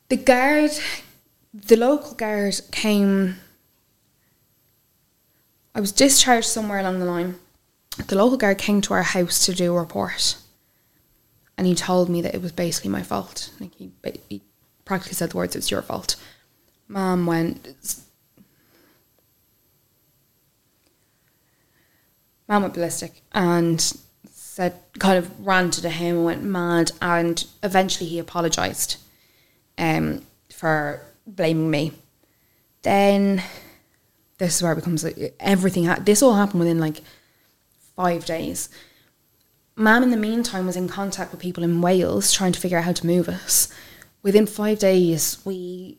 [0.08, 0.70] The guard,
[1.52, 3.36] the local guard, came
[5.74, 7.36] I was discharged somewhere along the line.
[8.06, 10.36] The local guard came to our house to do a report,
[11.56, 13.50] and he told me that it was basically my fault.
[13.60, 13.90] Like he,
[14.28, 14.42] he
[14.84, 16.16] practically said the words, "It's your fault."
[16.88, 17.96] Mom went.
[22.48, 23.80] Mom went ballistic and
[24.30, 28.98] said, kind of ranted at him and went mad, and eventually he apologised,
[29.78, 30.20] um,
[30.50, 31.92] for blaming me.
[32.82, 33.42] Then
[34.42, 35.84] this is where it becomes like, everything.
[35.84, 37.00] Ha- this all happened within like
[37.94, 38.68] five days.
[39.76, 42.84] Mam, in the meantime, was in contact with people in Wales trying to figure out
[42.84, 43.72] how to move us.
[44.22, 45.98] Within five days, we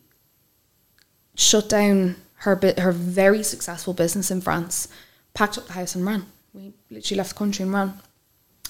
[1.35, 4.89] shut down her her very successful business in France,
[5.33, 6.25] packed up the house and ran.
[6.53, 7.93] We literally left the country and ran.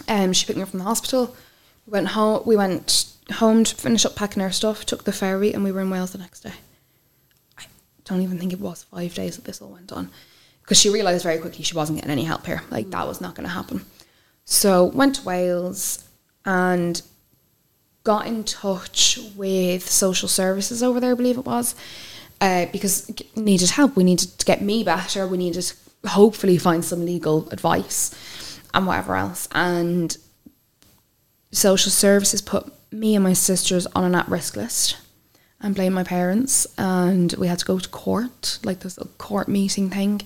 [0.07, 1.35] Um, she picked me up from the hospital.
[1.87, 2.43] We went home.
[2.45, 4.85] We went home to finish up packing our stuff.
[4.85, 6.53] Took the ferry, and we were in Wales the next day
[8.05, 10.09] don't even think it was five days that this all went on
[10.61, 12.63] because she realised very quickly she wasn't getting any help here.
[12.69, 13.85] Like that was not going to happen.
[14.45, 16.05] So went to Wales
[16.45, 17.01] and
[18.03, 21.75] got in touch with social services over there, I believe it was,
[22.41, 23.95] uh, because needed help.
[23.95, 25.25] We needed to get me better.
[25.27, 29.47] We needed to hopefully find some legal advice and whatever else.
[29.53, 30.17] And
[31.51, 34.97] social services put me and my sisters on an at-risk list
[35.63, 39.89] and blame my parents and we had to go to court like this court meeting
[39.89, 40.21] thing.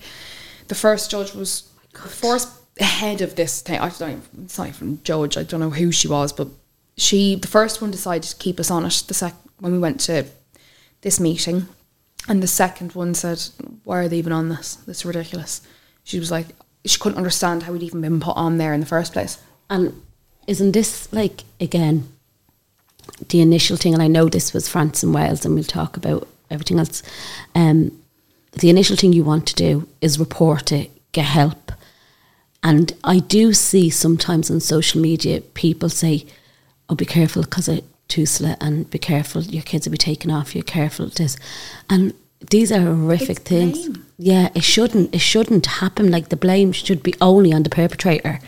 [0.67, 3.79] The first judge was oh the first head of this thing.
[3.79, 6.47] I don't even, it's not even judge I don't know who she was but
[6.97, 10.01] she the first one decided to keep us on it the sec when we went
[10.01, 10.25] to
[11.01, 11.67] this meeting.
[12.27, 13.41] And the second one said
[13.83, 14.75] why are they even on this?
[14.75, 15.61] This is ridiculous.
[16.03, 16.47] She was like
[16.83, 19.38] she couldn't understand how we'd even been put on there in the first place.
[19.69, 20.01] And
[20.47, 22.09] isn't this like again
[23.30, 23.93] the initial thing?
[23.93, 27.03] And I know this was France and Wales, and we'll talk about everything else.
[27.55, 27.91] Um,
[28.53, 31.72] the initial thing you want to do is report it, get help.
[32.64, 36.26] And I do see sometimes on social media people say,
[36.89, 40.55] "Oh, be careful because of Tusla, and be careful your kids will be taken off
[40.55, 40.64] you.
[40.64, 41.38] Careful this,"
[41.89, 42.14] and
[42.49, 43.88] these are horrific It's things.
[43.88, 44.05] blame.
[44.18, 45.14] Yeah, it shouldn't.
[45.14, 46.10] It shouldn't happen.
[46.10, 48.39] Like the blame should be only on the perpetrator,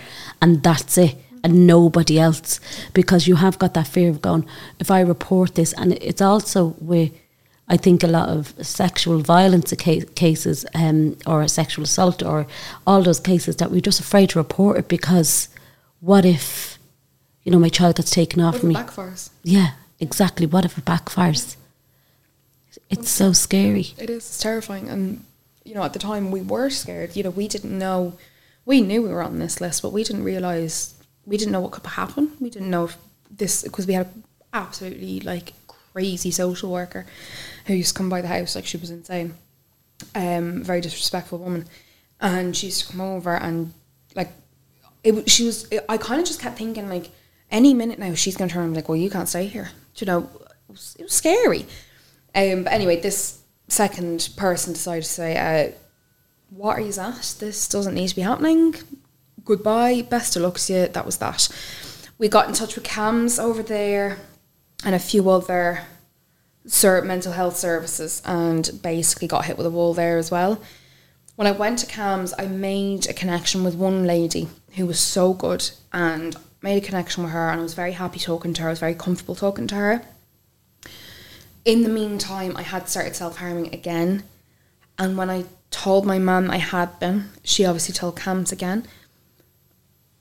[0.41, 1.16] and that's it.
[1.43, 2.59] And nobody else
[2.93, 4.45] because you have got that fear of going
[4.79, 7.11] if I report this and it's also with
[7.71, 12.47] I think a lot of sexual violence ca- cases um, or sexual assault or
[12.87, 15.49] all those cases that we're just afraid to report it because
[15.99, 16.77] what if
[17.43, 19.29] you know my child gets taken off What if it me backfires?
[19.43, 19.69] yeah
[19.99, 21.55] exactly what if it backfires
[22.89, 24.23] it's so scary It is.
[24.25, 24.89] It's terrifying.
[24.89, 25.23] And,
[25.63, 27.15] you know, at the time we were scared.
[27.15, 28.13] You know, we didn't know.
[28.65, 30.93] We knew we were on this list, but we didn't realise.
[31.30, 32.32] We didn't know what could happen.
[32.39, 32.97] We didn't know if
[33.30, 33.63] this.
[33.63, 35.53] Because we had an absolutely, like,
[35.93, 37.05] crazy social worker
[37.65, 38.55] who used to come by the house.
[38.55, 39.36] Like, she was insane.
[40.15, 41.67] Um, very disrespectful woman.
[42.19, 43.73] And she used to come over and,
[44.15, 44.32] like,
[45.03, 45.71] it, she was.
[45.88, 47.11] I kind of just kept thinking, like,
[47.51, 49.69] any minute now she's going to turn and be like, well, you can't stay here.
[49.95, 51.65] Do you know, it was, it was scary.
[52.36, 55.71] Um, but anyway, this second person decided to say, uh,
[56.49, 57.36] "What are you at?
[57.39, 58.75] This doesn't need to be happening.
[59.49, 60.03] Goodbye.
[60.03, 61.49] Best of luck to you." That was that.
[62.17, 64.19] We got in touch with CAMHS over there
[64.85, 65.81] and a few other
[66.67, 70.61] ser- mental health services, and basically got hit with a wall there as well.
[71.35, 75.33] When I went to CAMHS, I made a connection with one lady who was so
[75.33, 78.69] good, and made a connection with her, and I was very happy talking to her.
[78.69, 80.05] I was very comfortable talking to her
[81.65, 84.23] in the meantime, I had started self harming again.
[84.97, 88.87] And when I told my mum I had been, she obviously told CAMHS again,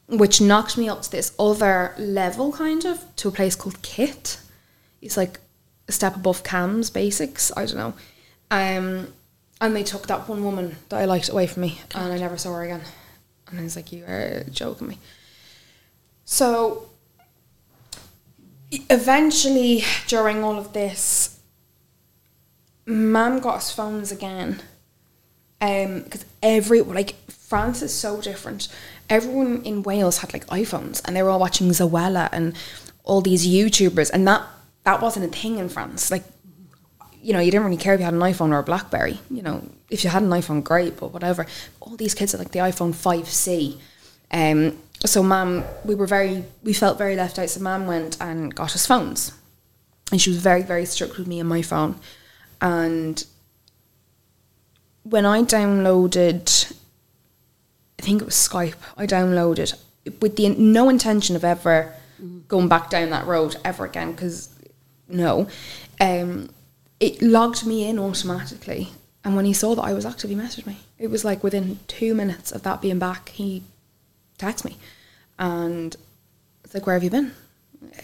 [0.09, 4.41] which knocked me up to this other level, kind of, to a place called Kit.
[5.03, 5.41] It's like
[5.87, 7.53] a step above CAMHS basics.
[7.57, 7.95] I don't know.
[8.51, 9.13] Um,
[9.61, 12.37] and they took that one woman that I liked away from me, and I never
[12.37, 12.83] saw her again.
[13.49, 14.99] And I was like, "You are joking me."
[16.25, 16.89] So
[18.71, 21.39] eventually during all of this
[22.87, 24.61] mum got us phones again
[25.61, 28.69] um because every like france is so different
[29.11, 32.55] everyone in wales had like iphones and they were all watching zoella and
[33.05, 34.43] all these youtubers and that
[34.85, 36.11] that wasn't a thing in france.
[36.11, 36.25] Like
[37.21, 39.43] you know you didn't really care if you had an iphone or a blackberry you
[39.43, 39.63] know.
[39.91, 41.47] If you had an iphone great but whatever.
[41.81, 43.79] All these kids had like the iphone 5c
[44.31, 48.55] um so mum we were very we felt very left out so mum went and
[48.55, 49.33] got us phones.
[50.13, 51.97] And she was very very strict with me and my phone.
[52.61, 53.25] And
[55.05, 56.75] when i downloaded
[57.99, 58.75] i think it was skype.
[58.97, 59.79] I downloaded
[60.21, 61.95] with the no intention of ever
[62.49, 64.55] going back down that road ever again because
[65.09, 65.49] no.
[66.01, 66.51] Um
[67.01, 68.89] it logged me in automatically
[69.25, 71.79] and when he saw that i was active he messaged me it was like within
[71.87, 73.63] two minutes of that being back he
[74.39, 74.77] texted me.
[75.39, 75.95] And
[76.65, 77.33] it's like where have you been?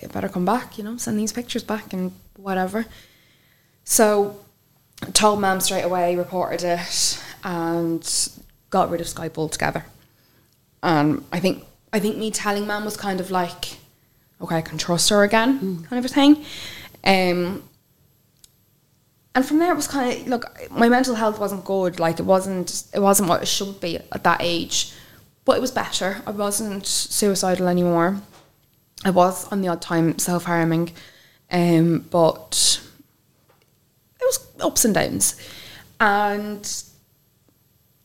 [0.00, 2.86] You better come back you know send these pictures back and whatever.
[3.84, 4.40] So
[5.12, 8.04] told mum straight away reported it and
[8.74, 9.82] got rid of skype altogether
[10.82, 13.78] and i think i think me telling mum was kind of like
[14.40, 16.32] okay i can trust her again kind of a thing.
[17.04, 17.62] Um
[19.34, 22.26] and from there it was kind of look my mental health wasn't good like it
[22.26, 24.92] wasn't it wasn't what it should be at that age
[25.44, 26.22] but it was better.
[26.26, 28.22] I wasn't suicidal anymore.
[29.04, 30.92] I was on the odd time self-harming
[31.50, 32.80] um but
[34.20, 35.36] it was ups and downs.
[36.00, 36.64] And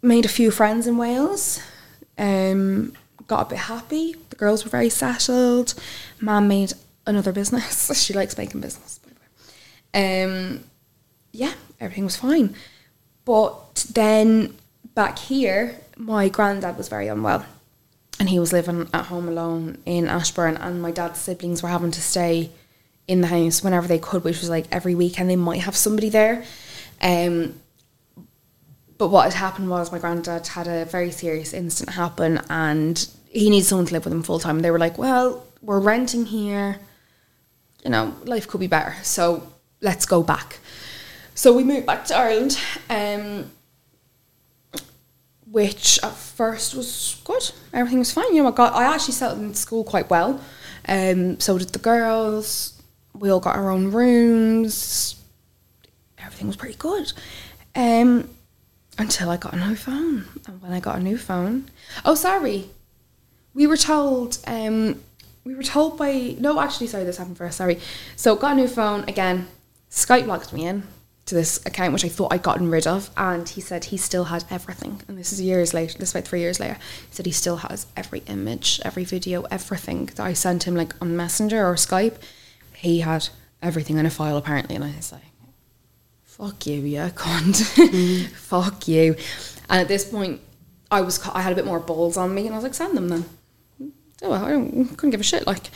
[0.01, 1.61] made a few friends in wales
[2.17, 2.93] um
[3.27, 5.73] got a bit happy the girls were very settled
[6.19, 6.73] mum made
[7.05, 8.99] another business she likes making business
[9.93, 10.63] um
[11.31, 12.55] yeah, everything was fine.
[13.25, 14.55] But then
[14.95, 17.45] back here, my granddad was very unwell.
[18.19, 21.91] And he was living at home alone in Ashbourne, and my dad's siblings were having
[21.91, 22.51] to stay
[23.07, 26.09] in the house whenever they could, which was like every weekend they might have somebody
[26.09, 26.43] there.
[27.01, 27.55] Um,
[28.99, 33.49] but what had happened was my granddad had a very serious incident happen, and he
[33.49, 34.59] needs someone to live with him full time.
[34.59, 36.79] They were like, "Well, we're renting here.
[37.83, 39.47] You know, life could be better, so
[39.81, 40.59] let's go back."
[41.33, 43.49] So we moved back to Ireland, um,
[45.49, 47.51] which at first was good.
[47.73, 48.35] Everything was fine.
[48.35, 50.41] You know, I got I actually settled in school quite well.
[50.89, 52.81] Um, so did the girls.
[53.13, 55.15] We all got our own rooms.
[56.17, 57.13] Everything was pretty good.
[57.75, 58.29] Um,
[58.99, 60.25] until I got a new phone.
[60.47, 61.69] And when I got a new phone,
[62.05, 62.69] oh sorry,
[63.53, 64.37] we were told.
[64.45, 65.01] Um,
[65.43, 67.57] we were told by no, actually, sorry, this happened first.
[67.57, 67.79] Sorry.
[68.15, 69.47] So got a new phone again.
[69.89, 70.83] Skype logged me in
[71.25, 74.25] to this account which I thought I'd gotten rid of, and he said he still
[74.25, 75.01] had everything.
[75.07, 75.97] And this is years later.
[75.97, 76.75] This is about three years later.
[77.09, 80.93] He said he still has every image, every video, everything that I sent him, like
[81.01, 82.17] on Messenger or Skype.
[82.73, 83.29] He had
[83.61, 85.21] everything in a file apparently, and I was like,
[86.39, 89.15] "Fuck you, yeah, cunt, fuck you."
[89.69, 90.41] And at this point,
[90.89, 92.97] I was I had a bit more balls on me, and I was like, "Send
[92.97, 93.25] them then."
[94.23, 95.47] oh, I don't, couldn't give a shit.
[95.47, 95.69] Like,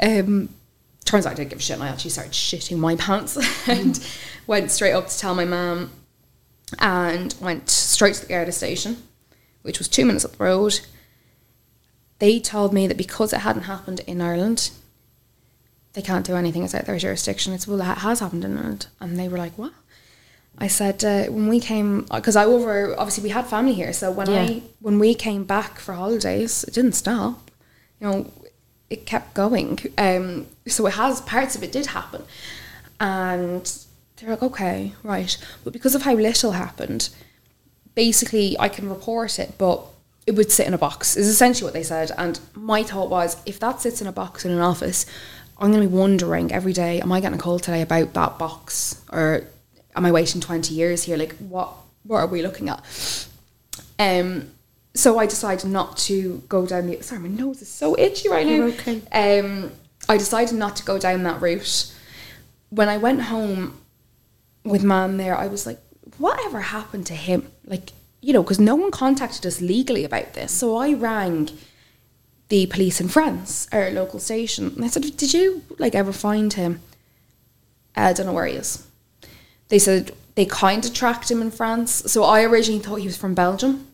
[0.00, 0.48] um,
[1.04, 3.36] turns out I didn't give a shit, and I actually started shitting my pants
[3.68, 4.04] and
[4.46, 5.90] went straight up to tell my mum,
[6.78, 9.02] and went straight to the Garda station,
[9.62, 10.80] which was two minutes up the road.
[12.18, 14.70] They told me that because it hadn't happened in Ireland,
[15.92, 16.62] they can't do anything.
[16.62, 17.52] It's out their jurisdiction.
[17.52, 19.72] It's well, that has happened in Ireland, and they were like, "What?"
[20.58, 24.10] I said uh, when we came because I over obviously we had family here, so
[24.10, 24.42] when Yeah.
[24.42, 27.50] I when we came back for holidays, it didn't stop.
[28.00, 28.32] You know,
[28.90, 29.78] it kept going.
[29.98, 32.22] Um, so it has parts of it did happen,
[33.00, 33.64] and
[34.16, 37.08] they're like, okay, right, but because of how little happened,
[37.94, 39.80] basically I can report it, but
[40.26, 41.16] it would sit in a box.
[41.16, 42.10] Is essentially what they said.
[42.16, 45.04] And my thought was, if that sits in a box in an office,
[45.58, 48.38] I'm going to be wondering every day, am I getting a call today about that
[48.38, 49.44] box, or
[49.94, 51.16] am I waiting 20 years here?
[51.16, 51.72] Like, what
[52.04, 53.28] what are we looking at?
[53.98, 54.50] Um,
[54.94, 57.02] so I decided not to go down the.
[57.02, 58.52] Sorry, my nose is so itchy right now.
[58.52, 59.00] You're okay.
[59.12, 59.72] Um,
[60.08, 61.92] I decided not to go down that route.
[62.70, 63.78] When I went home
[64.64, 65.80] with mum there, I was like,
[66.18, 67.50] whatever happened to him?
[67.64, 70.52] Like, you know, because no one contacted us legally about this.
[70.52, 71.50] So I rang
[72.48, 76.52] the police in France, our local station, and I said, did you like ever find
[76.52, 76.80] him?
[77.96, 78.86] I don't know where he is.
[79.68, 82.10] They said they kind of tracked him in France.
[82.10, 83.88] So I originally thought he was from Belgium.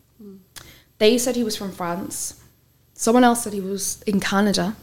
[0.98, 2.40] They said he was from France.
[2.94, 4.76] Someone else said he was in Canada.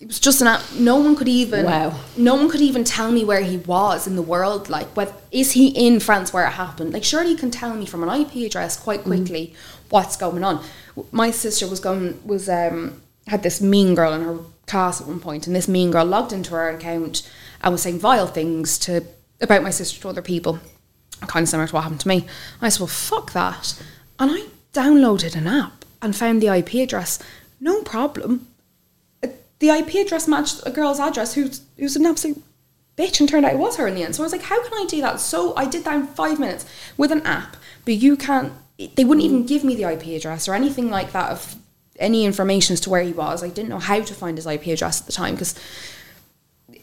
[0.00, 0.62] It was just an app.
[0.78, 1.64] No one could even.
[1.64, 1.98] Wow.
[2.16, 4.68] No one could even tell me where he was in the world.
[4.68, 6.92] Like, whether is he in France where it happened?
[6.92, 9.54] Like, surely you can tell me from an IP address quite quickly
[9.88, 10.62] what's going on.
[11.10, 15.20] My sister was going was um had this mean girl in her class at one
[15.20, 17.28] point, and this mean girl logged into her account
[17.62, 19.04] and was saying vile things to
[19.40, 20.58] about my sister to other people,
[21.26, 22.26] kind of similar to what happened to me.
[22.60, 23.80] I said, well, fuck that,
[24.18, 27.18] and I downloaded an app and found the IP address.
[27.60, 28.46] No problem.
[29.22, 29.28] Uh,
[29.58, 32.42] The IP address matched a girl's address who's who's an absolute
[32.96, 34.14] bitch, and turned out it was her in the end.
[34.16, 35.20] So I was like, how can I do that?
[35.20, 36.66] So I did that in five minutes
[36.96, 38.52] with an app, but you can't.
[38.94, 41.56] They wouldn't even give me the IP address or anything like that of
[41.98, 43.42] any information as to where he was.
[43.42, 45.56] I didn't know how to find his IP address at the time because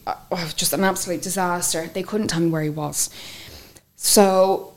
[0.06, 1.88] Uh, oh, it was just an absolute disaster.
[1.88, 3.10] They couldn't tell me where he was.
[3.96, 4.74] So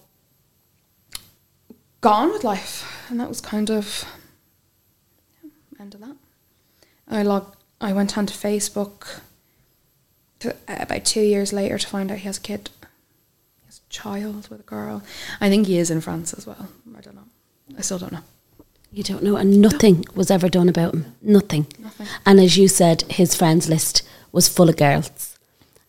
[2.01, 4.05] gone with life, and that was kind of
[5.80, 6.15] end of that.
[7.07, 7.55] I logged.
[7.82, 9.21] I went onto Facebook
[10.39, 12.69] to, uh, about two years later to find out he has a kid.
[12.82, 15.03] He has a child with a girl.
[15.39, 16.67] I think he is in France as well.
[16.97, 17.23] I don't know.
[17.77, 18.23] I still don't know.
[18.91, 21.15] You don't know, and nothing was ever done about him.
[21.21, 21.67] Nothing.
[21.77, 22.07] Nothing.
[22.25, 24.01] And as you said, his friends list
[24.32, 25.38] was full of girls,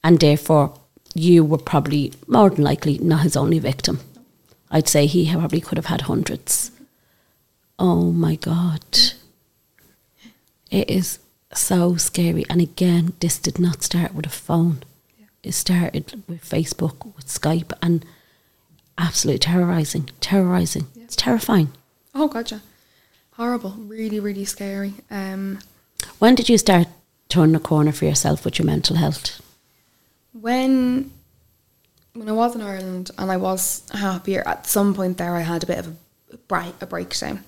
[0.03, 0.75] and therefore
[1.15, 4.01] you were probably more than likely not his only victim.
[4.71, 6.71] I'd say he probably could have had hundreds.
[7.79, 8.83] Oh my god,
[10.71, 11.19] it is
[11.53, 12.45] so scary.
[12.49, 14.83] And again, this did not start with a phone.
[15.43, 18.05] It started with Facebook, with Skype, and
[18.99, 20.87] absolutely terrorizing, terrorizing.
[20.97, 21.73] It's terrifying.
[22.15, 22.61] Oh, gotcha.
[23.33, 23.75] Horrible.
[23.79, 24.95] Really, really scary.
[25.11, 25.61] Um,
[26.19, 26.89] When did you start
[27.31, 29.41] turning a corner for yourself with your mental health?
[30.33, 31.11] when
[32.13, 35.63] when I was in Ireland and I was happier, at some point there I had
[35.63, 35.87] a bit of
[36.33, 37.45] a break, a breakdown.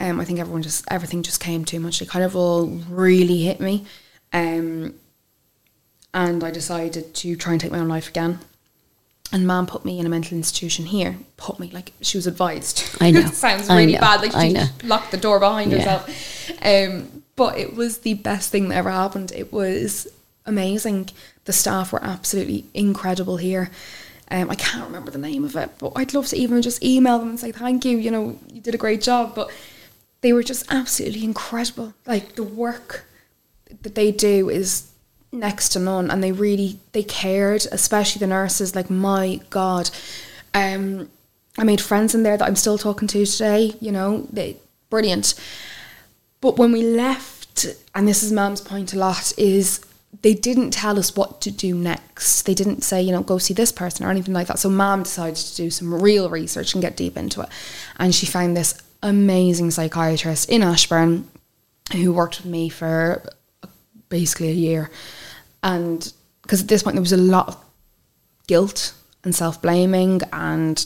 [0.00, 2.00] Um, I think everyone just everything just came too much.
[2.02, 3.84] It kind of all really hit me,
[4.32, 4.94] um,
[6.14, 8.38] and I decided to try and take my own life again.
[9.30, 11.18] And mom put me in a mental institution here.
[11.36, 12.96] Put me like she was advised.
[13.00, 13.26] I know.
[13.26, 14.00] sounds really know.
[14.00, 14.22] bad.
[14.22, 15.78] Like she locked the door behind Yeah.
[15.78, 16.50] herself.
[16.62, 19.32] Um, but it was the best thing that ever happened.
[19.34, 20.08] It was
[20.44, 21.08] amazing.
[21.44, 23.70] The staff were absolutely incredible here.
[24.30, 27.20] Um, I can't remember the name of it, but I'd love to even just email
[27.20, 27.96] them and say thank you.
[27.96, 29.36] You know, you did a great job.
[29.36, 29.50] But
[30.20, 31.94] they were just absolutely incredible.
[32.06, 33.04] Like the work
[33.82, 34.90] that they do is
[35.30, 38.74] next to none, and they really they cared, especially the nurses.
[38.74, 39.90] Like my God,
[40.54, 41.08] um,
[41.56, 43.74] I made friends in there that I'm still talking to today.
[43.80, 44.56] You know, they
[44.90, 45.34] brilliant.
[46.40, 49.80] But when we left, and this is Mum's point a lot, is
[50.22, 52.42] they didn't tell us what to do next.
[52.42, 54.58] They didn't say, you know, go see this person or anything like that.
[54.58, 57.48] So Mum decided to do some real research and get deep into it.
[57.98, 61.28] And she found this amazing psychiatrist in Ashbourne
[61.92, 63.22] who worked with me for
[64.08, 64.90] basically a year.
[65.62, 66.12] And
[66.42, 67.56] because at this point there was a lot of
[68.46, 70.84] guilt and self blaming and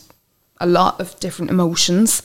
[0.60, 2.22] a lot of different emotions.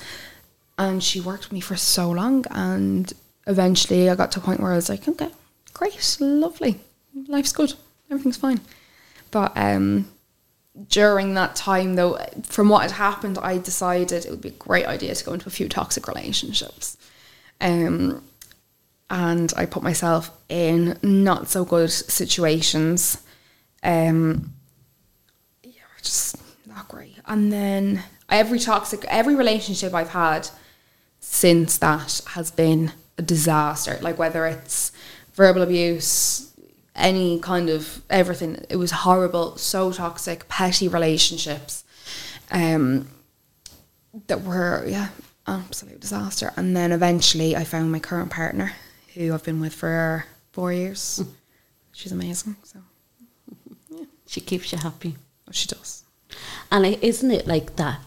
[0.77, 2.45] And she worked with me for so long.
[2.51, 3.11] And
[3.47, 5.29] eventually I got to a point where I was like, okay,
[5.73, 6.79] great, lovely.
[7.27, 7.73] Life's good.
[8.09, 8.61] Everything's fine.
[9.31, 10.07] But um,
[10.89, 14.85] during that time, though, from what had happened, I decided it would be a great
[14.85, 16.97] idea to go into a few toxic relationships.
[17.59, 18.23] Um,
[19.09, 23.23] and I put myself in not so good situations.
[23.83, 24.53] Um,
[25.63, 27.17] yeah, just not great.
[27.25, 30.49] And then every toxic, every relationship I've had
[31.29, 33.99] since that has been a disaster.
[34.01, 34.91] Like whether it's
[35.33, 36.51] verbal abuse,
[36.95, 41.83] any kind of everything, it was horrible, so toxic, petty relationships,
[42.49, 43.07] um,
[44.27, 45.09] that were yeah,
[45.45, 46.53] absolute disaster.
[46.55, 48.73] And then eventually, I found my current partner,
[49.13, 51.23] who I've been with for four years.
[51.91, 52.55] She's amazing.
[52.63, 52.79] So
[54.27, 55.15] She keeps you happy.
[55.47, 56.03] oh, she does.
[56.71, 57.99] And isn't it like that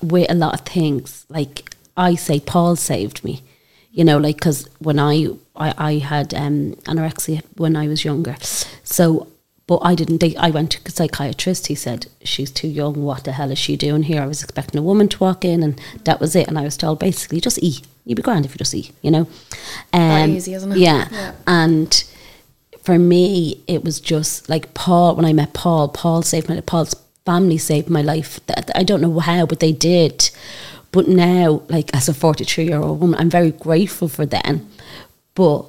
[0.00, 1.26] with a lot of things?
[1.28, 1.70] Like
[2.08, 3.42] I say, Paul saved me.
[3.92, 5.14] You know, like because when I,
[5.56, 8.36] I I had um, anorexia when I was younger,
[8.84, 9.26] so
[9.66, 10.22] but I didn't.
[10.46, 11.66] I went to a psychiatrist.
[11.66, 12.94] He said she's too young.
[13.02, 14.22] What the hell is she doing here?
[14.22, 16.46] I was expecting a woman to walk in, and that was it.
[16.48, 17.82] And I was told basically just eat.
[18.04, 18.92] You'd be grand if you just eat.
[19.02, 19.28] You know,
[19.92, 20.78] um, easy, isn't it?
[20.78, 21.32] Yeah, Yeah.
[21.48, 21.90] and
[22.84, 25.16] for me, it was just like Paul.
[25.16, 26.94] When I met Paul, Paul saved my Paul's
[27.26, 28.40] family saved my life.
[28.74, 30.30] I don't know how, but they did.
[30.92, 34.68] But now, like as a forty-three year old woman, I'm very grateful for them.
[35.34, 35.66] But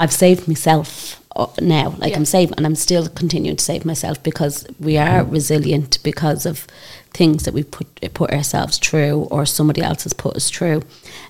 [0.00, 1.94] I've saved myself uh, now.
[1.98, 2.18] Like Yeah.
[2.18, 6.66] I'm saving, and I'm still continuing to save myself because we are resilient because of
[7.12, 10.82] things that we put put ourselves through or somebody else has put us through.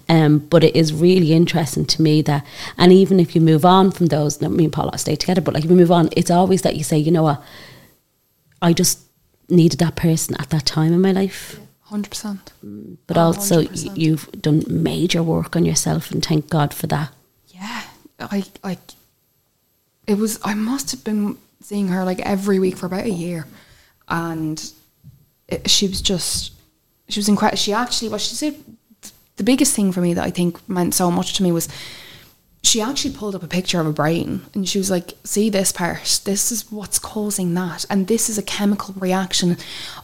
[0.08, 2.44] Um, but it is really interesting to me that,
[2.78, 5.54] and even if you move on from those, not me and Paula stay together, but
[5.54, 7.42] like if you move on, it's always that you say, you know what,
[8.62, 9.00] I just
[9.48, 11.58] needed that person at that time in my life.
[11.94, 12.52] Hundred percent.
[13.06, 13.96] But also, 100%.
[13.96, 17.12] you've done major work on yourself, and thank God for that.
[17.50, 17.82] Yeah,
[18.18, 18.80] I like.
[20.08, 20.40] It was.
[20.42, 23.46] I must have been seeing her like every week for about a year,
[24.08, 24.60] and
[25.46, 26.50] it, she was just.
[27.08, 27.58] She was incredible.
[27.58, 28.56] She actually, what she said,
[29.36, 31.68] the biggest thing for me that I think meant so much to me was
[32.66, 35.70] she actually pulled up a picture of a brain and she was like, see this
[35.70, 37.84] part, this is what's causing that.
[37.90, 39.58] And this is a chemical reaction.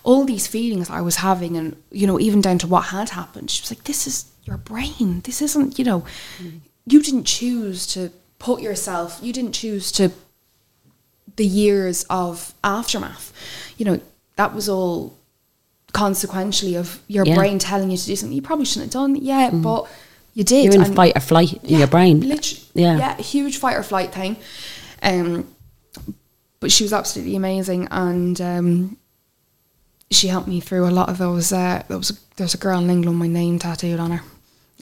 [0.04, 3.50] All these feelings I was having, and, you know, even down to what had happened,
[3.50, 5.20] she was like, this is your brain.
[5.24, 6.04] This isn't, you know,
[6.86, 10.12] you didn't choose to put yourself, you didn't choose to,
[11.36, 13.32] the years of aftermath.
[13.78, 14.00] You know,
[14.36, 15.16] that was all
[15.92, 17.34] consequentially of your Yeah.
[17.34, 19.16] brain telling you to do something you probably shouldn't have done.
[19.16, 19.62] Yeah, mm-hmm.
[19.62, 19.88] but
[20.34, 20.64] you did.
[20.64, 22.20] You're in and- fight or flight in your brain.
[22.20, 22.96] Literally, Yeah.
[22.98, 24.36] yeah, huge fight or flight thing.
[25.02, 25.46] Um,
[26.60, 28.96] but she was absolutely amazing, and um,
[30.10, 31.52] she helped me through a lot of those.
[31.52, 34.22] Uh, there was a, there's a girl in England, my name tattooed on her.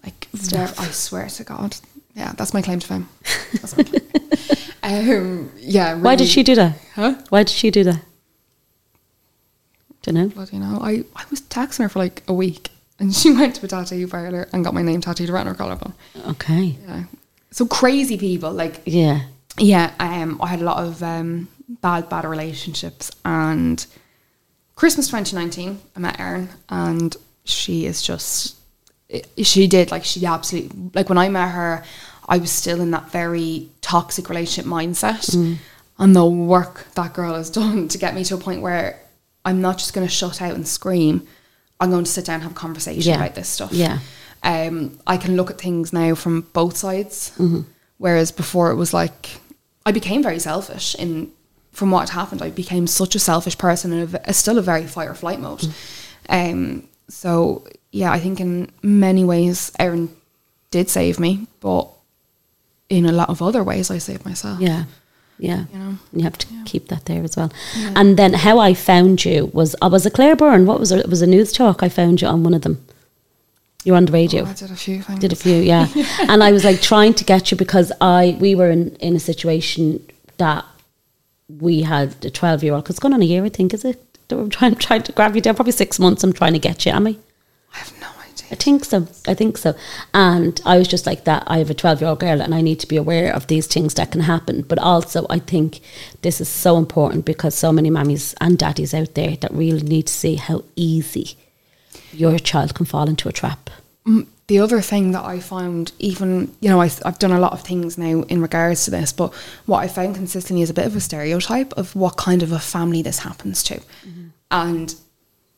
[0.05, 1.77] Like, there, I swear to God,
[2.15, 3.09] yeah, that's my claim to fame.
[3.55, 4.03] That's my claim.
[4.83, 5.95] um, yeah.
[5.95, 6.77] Why did she do that?
[6.95, 7.15] Huh?
[7.29, 8.01] Why did she do that?
[10.03, 10.29] Don't know.
[10.29, 10.79] Bloody know.
[10.83, 14.07] I, I was texting her for like a week, and she went to a tattoo
[14.09, 15.95] parlor and got my name tattooed around her collarbone.
[16.29, 16.77] Okay.
[16.87, 17.05] Yeah.
[17.51, 19.23] So crazy people, like Yeah.
[19.59, 23.11] yeah, um, I had a lot of um, bad, bad relationships.
[23.25, 23.85] And
[24.77, 28.57] Christmas 2019, I met Erin, and she is just,
[29.43, 31.83] she did, like, she absolutely, like, when I met her,
[32.29, 35.59] I was still in that very toxic relationship mindset.
[35.99, 39.01] And the work that girl has done to get me to a point where
[39.45, 41.27] I'm not just going to shut out and scream,
[41.81, 43.17] I'm going to sit down and have a conversation Yeah.
[43.17, 43.73] about this stuff.
[43.73, 43.99] Yeah.
[44.43, 47.61] Um, I can look at things now from both sides, Mm-hmm.
[47.99, 49.41] whereas before it was like
[49.87, 50.95] I became very selfish.
[50.99, 51.31] In
[51.73, 54.87] from what happened, I became such a selfish person and a v- still a very
[54.87, 55.61] fight or flight mode.
[55.61, 55.73] Mm.
[56.53, 60.09] Um, so yeah, I think in many ways Erin
[60.71, 61.89] did save me, but
[62.89, 64.61] in a lot of other ways, I saved myself.
[64.61, 64.85] Yeah.
[65.39, 65.65] Yeah.
[65.73, 65.99] You know?
[66.13, 67.53] You have to keep that there as well.
[67.95, 70.67] And then how I found you was I was a Claire Byrne.
[70.67, 71.01] What was it?
[71.01, 71.83] It was a Newstalk.
[71.83, 72.85] I found you on one of them.
[73.85, 74.43] You were on the radio.
[74.43, 75.19] Oh, I did a few things.
[75.21, 75.87] Did a few, yeah.
[76.29, 79.21] and I was like trying to get you because I we were in, in a
[79.21, 80.05] situation
[80.39, 80.65] that
[81.49, 82.85] we had a twelve year old.
[82.85, 84.03] Cause it's gone on a year, I think, is it?
[84.31, 85.55] I'm trying trying to grab you down.
[85.55, 86.25] Probably six months.
[86.25, 86.93] I'm trying to get you.
[86.93, 87.17] Am I?
[87.75, 88.09] I have no.
[88.51, 89.07] I think so.
[89.27, 89.75] I think so.
[90.15, 91.45] And I was just like that.
[91.47, 93.67] I have a 12 year old girl and I need to be aware of these
[93.67, 94.63] things that can happen.
[94.63, 95.81] But also, I think
[96.23, 100.07] this is so important because so many mummies and daddies out there that really need
[100.07, 101.37] to see how easy
[102.13, 103.71] your child can fall into a trap.
[104.07, 107.53] Mm, the other thing that I found, even you know, I, I've done a lot
[107.53, 109.35] of things now in regards to this, but
[109.67, 112.59] what I found consistently is a bit of a stereotype of what kind of a
[112.59, 113.75] family this happens to.
[113.75, 114.29] Mm-hmm.
[114.51, 114.95] And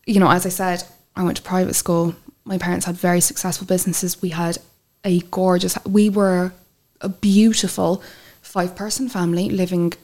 [0.07, 0.83] you know, as I said,
[1.15, 2.15] I went to private school.
[2.51, 4.21] My parents had very successful businesses.
[4.21, 4.59] We had
[5.05, 5.79] a gorgeous.
[5.87, 6.53] We were
[7.01, 8.03] a beautiful
[8.43, 9.95] five-person family living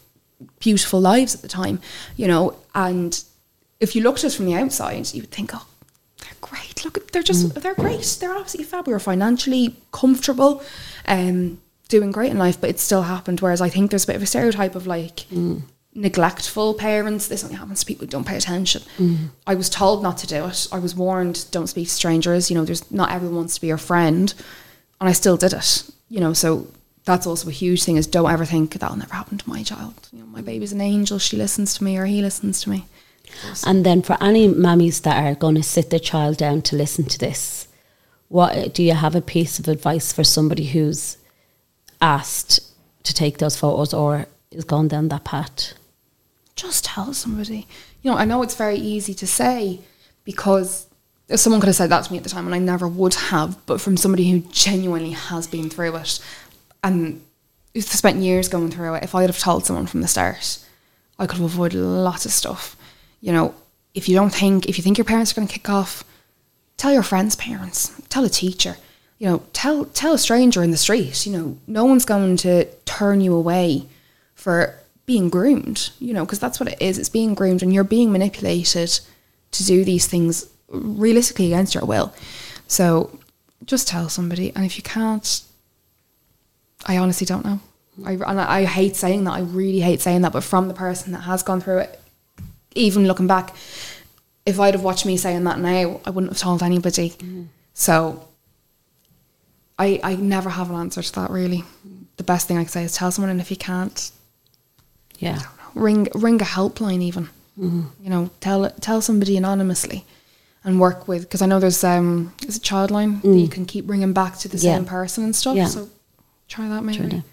[0.60, 1.80] beautiful lives at the time.
[2.16, 3.22] You know, and
[3.80, 5.66] if you looked at us from the outside, you would think, oh,
[6.18, 8.16] they're great look, they're just they're great.
[8.20, 8.86] They're absolutely fab.
[8.86, 10.62] We were financially comfortable,
[11.06, 13.40] um, doing great in life, but it still happened.
[13.40, 15.30] Whereas I think there's a bit of a stereotype of like
[15.96, 17.26] neglectful parents.
[17.26, 18.82] This only happens to people who don't pay attention.
[18.98, 19.30] Mm.
[19.46, 20.68] I was told not to do it.
[20.70, 22.50] I was warned, don't speak to strangers.
[22.50, 24.32] You know, there's not everyone wants to be your friend,
[25.00, 25.90] and I still did it.
[26.08, 26.68] You know, so
[27.04, 27.96] that's also a huge thing.
[27.96, 30.08] Is don't ever think that'll never happen to my child.
[30.12, 31.18] You know, my baby's an angel.
[31.18, 32.86] She listens to me, or he listens to me.
[33.66, 37.06] And then for any mummies that are going to sit their child down to listen
[37.06, 37.66] to this,
[38.28, 41.16] what do you have a piece of advice for somebody who's
[42.00, 42.60] asked
[43.04, 45.74] to take those photos or is gone down that path?
[46.56, 47.66] Just tell somebody.
[48.02, 49.80] You know, I know it's very easy to say
[50.24, 50.88] because
[51.34, 53.64] someone could have said that to me at the time and I never would have,
[53.66, 56.20] but from somebody who genuinely has been through it
[56.82, 57.22] and
[57.74, 60.58] who's spent years going through it, if I'd have told someone from the start,
[61.18, 62.76] I could have avoided lots of stuff.
[63.20, 63.54] You know,
[63.94, 66.04] if you don't think, if you think your parents are going to kick off,
[66.76, 68.76] tell your friends' parents, tell a teacher,
[69.18, 71.26] you know, tell tell a stranger in the street.
[71.26, 73.86] You know, no one's going to turn you away
[74.34, 75.90] for being groomed.
[75.98, 76.98] You know, because that's what it is.
[76.98, 79.00] It's being groomed, and you're being manipulated
[79.52, 82.14] to do these things realistically against your will.
[82.66, 83.18] So,
[83.64, 85.42] just tell somebody, and if you can't,
[86.84, 87.60] I honestly don't know.
[88.04, 89.32] I and I, I hate saying that.
[89.32, 92.00] I really hate saying that, but from the person that has gone through it,
[92.74, 93.54] even looking back,
[94.44, 97.10] if I'd have watched me saying that now, I wouldn't have told anybody.
[97.10, 97.44] Mm-hmm.
[97.74, 98.28] So
[99.78, 101.64] I I never have an answer to that really.
[102.16, 104.10] The best thing I can say is tell someone and if you can't,
[105.18, 105.40] Yeah.
[105.74, 107.28] ring ring a helpline even.
[107.58, 110.04] You know, tell tell somebody anonymously
[110.64, 113.88] and work with because I know there's um is a childline that you can keep
[113.88, 114.74] ringing back to the Yeah.
[114.76, 115.56] same person and stuff.
[115.56, 115.66] Yeah.
[115.68, 115.88] So
[116.48, 116.98] try that maybe.
[116.98, 117.24] Try that.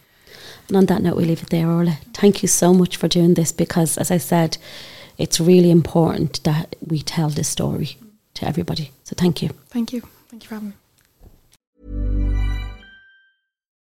[0.69, 1.97] And on that note, we leave it there, Orla.
[2.13, 4.57] Thank you so much for doing this because, as I said,
[5.17, 7.97] it's really important that we tell this story
[8.35, 8.91] to everybody.
[9.03, 9.49] So thank you.
[9.69, 10.01] Thank you.
[10.29, 10.75] Thank you for having me.